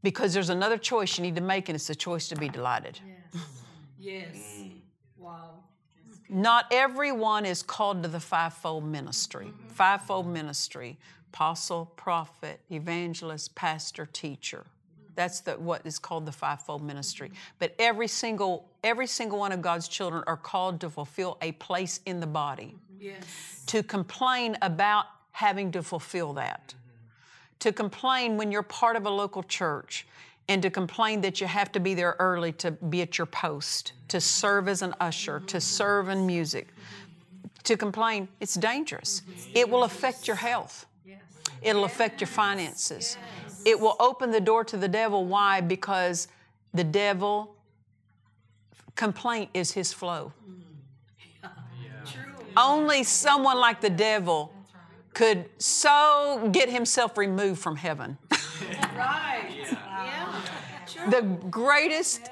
Because 0.02 0.32
there's 0.32 0.48
another 0.48 0.78
choice 0.78 1.18
you 1.18 1.22
need 1.22 1.36
to 1.36 1.42
make, 1.42 1.68
and 1.68 1.76
it's 1.76 1.88
the 1.88 1.94
choice 1.94 2.28
to 2.28 2.36
be 2.36 2.48
delighted. 2.48 3.00
Yes. 3.98 4.64
Wow. 5.18 5.64
Not 6.30 6.66
everyone 6.70 7.44
is 7.44 7.62
called 7.62 8.02
to 8.04 8.08
the 8.08 8.20
fivefold 8.20 8.84
ministry. 8.84 9.46
Mm-hmm. 9.46 9.68
Fivefold 9.68 10.26
ministry 10.26 10.98
apostle, 11.32 11.92
prophet, 11.94 12.58
evangelist, 12.72 13.54
pastor, 13.54 14.04
teacher. 14.12 14.64
That's 15.14 15.40
the, 15.40 15.52
what 15.52 15.82
is 15.84 15.98
called 15.98 16.26
the 16.26 16.32
fivefold 16.32 16.82
ministry. 16.82 17.28
Mm-hmm. 17.28 17.36
But 17.60 17.74
every 17.78 18.08
single, 18.08 18.68
every 18.82 19.06
single 19.06 19.38
one 19.38 19.52
of 19.52 19.62
God's 19.62 19.86
children 19.86 20.24
are 20.26 20.36
called 20.36 20.80
to 20.80 20.90
fulfill 20.90 21.38
a 21.40 21.52
place 21.52 22.00
in 22.06 22.18
the 22.18 22.26
body. 22.26 22.74
Mm-hmm. 22.74 23.04
Yes. 23.04 23.62
To 23.66 23.82
complain 23.82 24.56
about 24.62 25.06
having 25.32 25.70
to 25.72 25.82
fulfill 25.82 26.32
that. 26.34 26.74
To 27.60 27.72
complain 27.72 28.36
when 28.36 28.50
you're 28.50 28.62
part 28.62 28.96
of 28.96 29.06
a 29.06 29.10
local 29.10 29.42
church 29.42 30.06
and 30.50 30.60
to 30.62 30.68
complain 30.68 31.20
that 31.20 31.40
you 31.40 31.46
have 31.46 31.70
to 31.70 31.78
be 31.78 31.94
there 31.94 32.16
early 32.18 32.50
to 32.50 32.72
be 32.72 33.02
at 33.02 33.18
your 33.18 33.26
post, 33.26 33.92
to 34.08 34.20
serve 34.20 34.66
as 34.66 34.82
an 34.82 34.92
usher, 34.98 35.38
to 35.46 35.60
serve 35.60 36.08
in 36.08 36.26
music. 36.26 36.66
To 37.62 37.76
complain, 37.76 38.26
it's 38.40 38.56
dangerous. 38.56 39.22
It 39.54 39.70
will 39.70 39.84
affect 39.84 40.26
your 40.26 40.34
health. 40.34 40.86
It'll 41.62 41.84
affect 41.84 42.20
your 42.20 42.26
finances. 42.26 43.16
It 43.64 43.78
will 43.78 43.94
open 44.00 44.32
the 44.32 44.40
door 44.40 44.64
to 44.64 44.76
the 44.76 44.88
devil. 44.88 45.24
Why? 45.24 45.60
Because 45.60 46.26
the 46.74 46.82
devil, 46.82 47.54
complaint 48.96 49.50
is 49.54 49.70
his 49.70 49.92
flow. 49.92 50.32
Only 52.56 53.04
someone 53.04 53.60
like 53.60 53.80
the 53.80 53.90
devil 53.90 54.52
could 55.14 55.44
so 55.58 56.48
get 56.50 56.68
himself 56.68 57.16
removed 57.16 57.60
from 57.62 57.76
heaven. 57.76 58.18
Right. 58.96 59.39
The 61.08 61.22
greatest, 61.50 62.30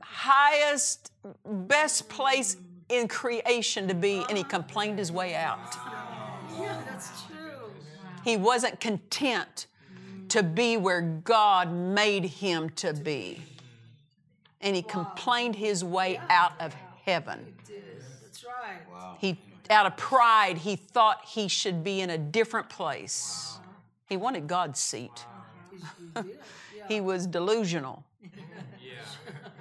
highest, 0.00 1.12
best 1.44 2.08
place 2.08 2.56
in 2.88 3.08
creation 3.08 3.88
to 3.88 3.94
be, 3.94 4.24
and 4.28 4.38
he 4.38 4.44
complained 4.44 4.98
his 4.98 5.12
way 5.12 5.34
out. 5.34 5.58
Yeah, 6.58 6.80
that's 6.88 7.10
true. 7.24 7.70
He 8.24 8.36
wasn't 8.36 8.80
content 8.80 9.66
to 10.28 10.42
be 10.42 10.76
where 10.76 11.02
God 11.02 11.72
made 11.72 12.24
him 12.24 12.70
to 12.70 12.92
be. 12.92 13.42
And 14.60 14.74
he 14.74 14.82
complained 14.82 15.54
his 15.54 15.84
way 15.84 16.20
out 16.30 16.52
of 16.60 16.74
heaven. 17.04 17.54
That's 18.22 18.44
right. 18.44 19.16
He, 19.18 19.38
out 19.70 19.86
of 19.86 19.96
pride, 19.96 20.58
he 20.58 20.76
thought 20.76 21.24
he 21.26 21.48
should 21.48 21.84
be 21.84 22.00
in 22.00 22.10
a 22.10 22.18
different 22.18 22.68
place. 22.68 23.58
He 24.08 24.16
wanted 24.16 24.46
God's 24.46 24.80
seat. 24.80 25.24
He 26.88 27.00
was 27.00 27.26
delusional. 27.26 28.04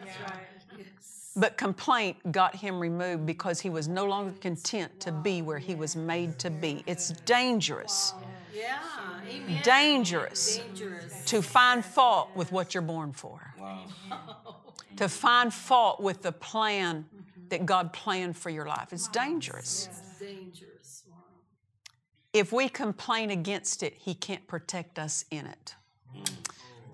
That's 0.03 0.19
right. 0.21 0.47
Yes. 0.77 1.31
But 1.35 1.57
complaint 1.57 2.31
got 2.31 2.55
him 2.55 2.79
removed 2.79 3.25
because 3.25 3.59
he 3.59 3.69
was 3.69 3.87
no 3.87 4.05
longer 4.05 4.33
content 4.39 4.99
to 5.01 5.11
be 5.11 5.41
where 5.41 5.59
he 5.59 5.75
was 5.75 5.95
made 5.95 6.39
to 6.39 6.49
be. 6.49 6.83
It's 6.87 7.09
dangerous, 7.09 8.13
Yeah. 8.53 8.77
Amen. 9.27 9.61
dangerous 9.63 10.57
Dangerous. 10.57 11.25
to 11.25 11.41
find 11.41 11.83
fault 11.83 12.29
with 12.35 12.51
what 12.51 12.73
you're 12.73 12.81
born 12.83 13.11
for, 13.11 13.53
Wow. 13.59 13.85
to 14.95 15.09
find 15.09 15.53
fault 15.53 15.99
with 15.99 16.21
the 16.21 16.31
plan 16.31 17.03
mm-hmm. 17.13 17.47
that 17.49 17.65
God 17.65 17.91
planned 17.91 18.37
for 18.37 18.49
your 18.49 18.65
life. 18.65 18.93
It's 18.93 19.09
dangerous. 19.09 19.89
It's 19.91 20.19
dangerous. 20.19 21.03
Wow. 21.09 21.17
If 22.31 22.53
we 22.53 22.69
complain 22.69 23.29
against 23.29 23.83
it, 23.83 23.93
He 23.97 24.13
can't 24.13 24.47
protect 24.47 24.97
us 24.99 25.25
in 25.31 25.47
it. 25.47 25.75
Mm. 26.15 26.44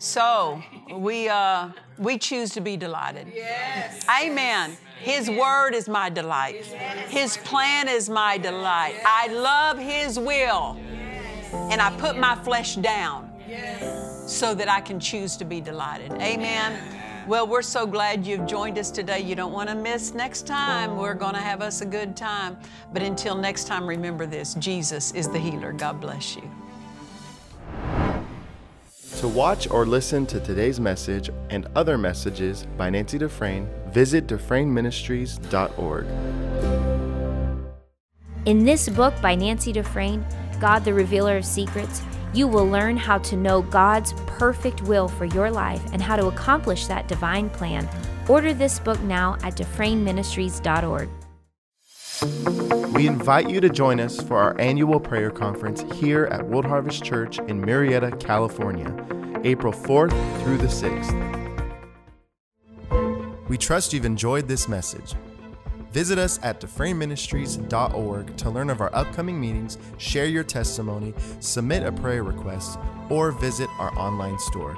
So 0.02 0.60
we, 0.92 1.30
uh, 1.30 1.70
we 2.00 2.18
choose 2.18 2.50
to 2.54 2.60
be 2.60 2.76
delighted. 2.76 3.28
Yes. 3.36 4.04
Amen. 4.10 4.76
His 5.00 5.30
word 5.30 5.76
is 5.76 5.88
my 5.88 6.10
delight. 6.10 6.66
His 7.10 7.38
plan 7.38 7.88
is 7.88 8.10
my 8.10 8.40
delight. 8.40 8.96
I 9.06 9.28
love 9.28 9.78
His 9.78 10.18
will. 10.18 10.76
And 11.54 11.80
I 11.80 11.96
put 12.00 12.18
my 12.18 12.34
flesh 12.34 12.78
down 12.78 13.32
so 14.26 14.56
that 14.56 14.68
I 14.68 14.82
can 14.82 15.00
choose 15.00 15.38
to 15.38 15.46
be 15.46 15.62
delighted. 15.62 16.14
Amen. 16.14 16.82
Well, 17.28 17.46
we're 17.46 17.62
so 17.62 17.86
glad 17.86 18.26
you've 18.26 18.48
joined 18.48 18.80
us 18.80 18.90
today. 18.90 19.20
You 19.20 19.36
don't 19.36 19.54
want 19.54 19.70
to 19.70 19.76
miss 19.76 20.16
next 20.16 20.48
time. 20.48 20.98
We're 20.98 21.14
going 21.14 21.36
to 21.36 21.42
have 21.42 21.62
us 21.62 21.82
a 21.82 21.86
good 21.86 22.18
time. 22.18 22.58
But 22.92 23.04
until 23.04 23.36
next 23.36 23.68
time, 23.68 23.86
remember 23.86 24.26
this 24.26 24.56
Jesus 24.56 25.12
is 25.12 25.28
the 25.30 25.38
healer. 25.38 25.74
God 25.74 26.02
bless 26.02 26.36
you. 26.36 26.50
To 29.18 29.28
watch 29.28 29.70
or 29.70 29.86
listen 29.86 30.26
to 30.28 30.40
today's 30.40 30.80
message 30.80 31.30
and 31.50 31.68
other 31.76 31.98
messages 31.98 32.66
by 32.78 32.90
Nancy 32.90 33.18
Dufresne, 33.18 33.70
visit 33.90 34.28
DufresneMinistries.org. 34.28 36.06
In 38.46 38.66
this 38.66 38.90
book 38.90 39.14
by 39.22 39.36
Nancy 39.36 39.72
Dufresne, 39.72 40.26
God 40.60 40.84
the 40.84 40.94
Revealer 40.94 41.38
of 41.38 41.46
Secrets, 41.46 42.02
you 42.34 42.48
will 42.48 42.68
learn 42.68 42.98
how 42.98 43.20
to 43.20 43.36
know 43.36 43.62
God's 43.62 44.14
perfect 44.26 44.82
will 44.84 45.08
for 45.08 45.26
your 45.26 45.52
life 45.52 45.84
and 45.94 46.02
how 46.02 46.16
to 46.16 46.28
accomplish 46.28 46.88
that 46.88 47.08
divine 47.08 47.50
plan. 47.52 47.88
Order 48.28 48.54
this 48.54 48.80
book 48.80 49.00
now 49.02 49.38
at 49.44 49.56
DufresneMinistries.org. 49.56 51.10
We 52.94 53.08
invite 53.08 53.50
you 53.50 53.60
to 53.62 53.70
join 53.70 54.00
us 54.00 54.22
for 54.22 54.38
our 54.38 54.60
annual 54.60 55.00
prayer 55.00 55.32
conference 55.32 55.84
here 55.96 56.26
at 56.26 56.48
World 56.48 56.66
Harvest 56.66 57.04
Church 57.04 57.40
in 57.40 57.60
Murrieta, 57.62 58.20
California, 58.20 58.96
April 59.44 59.74
4th 59.74 60.12
through 60.44 60.58
the 60.58 60.68
6th. 60.68 61.32
We 63.48 63.58
trust 63.58 63.92
you've 63.92 64.06
enjoyed 64.06 64.48
this 64.48 64.68
message. 64.68 65.16
Visit 65.92 66.20
us 66.20 66.40
at 66.44 66.62
DufresneMinistries.org 66.62 68.38
to 68.38 68.50
learn 68.50 68.70
of 68.70 68.82
our 68.82 68.96
upcoming 68.96 69.42
meetings, 69.42 69.78
share 69.98 70.26
your 70.26 70.44
testimony, 70.44 71.14
submit 71.40 71.84
a 71.84 71.92
prayer 71.92 72.24
request, 72.24 72.78
or 73.10 73.32
visit 73.32 73.70
our 73.80 73.98
online 73.98 74.38
store. 74.40 74.78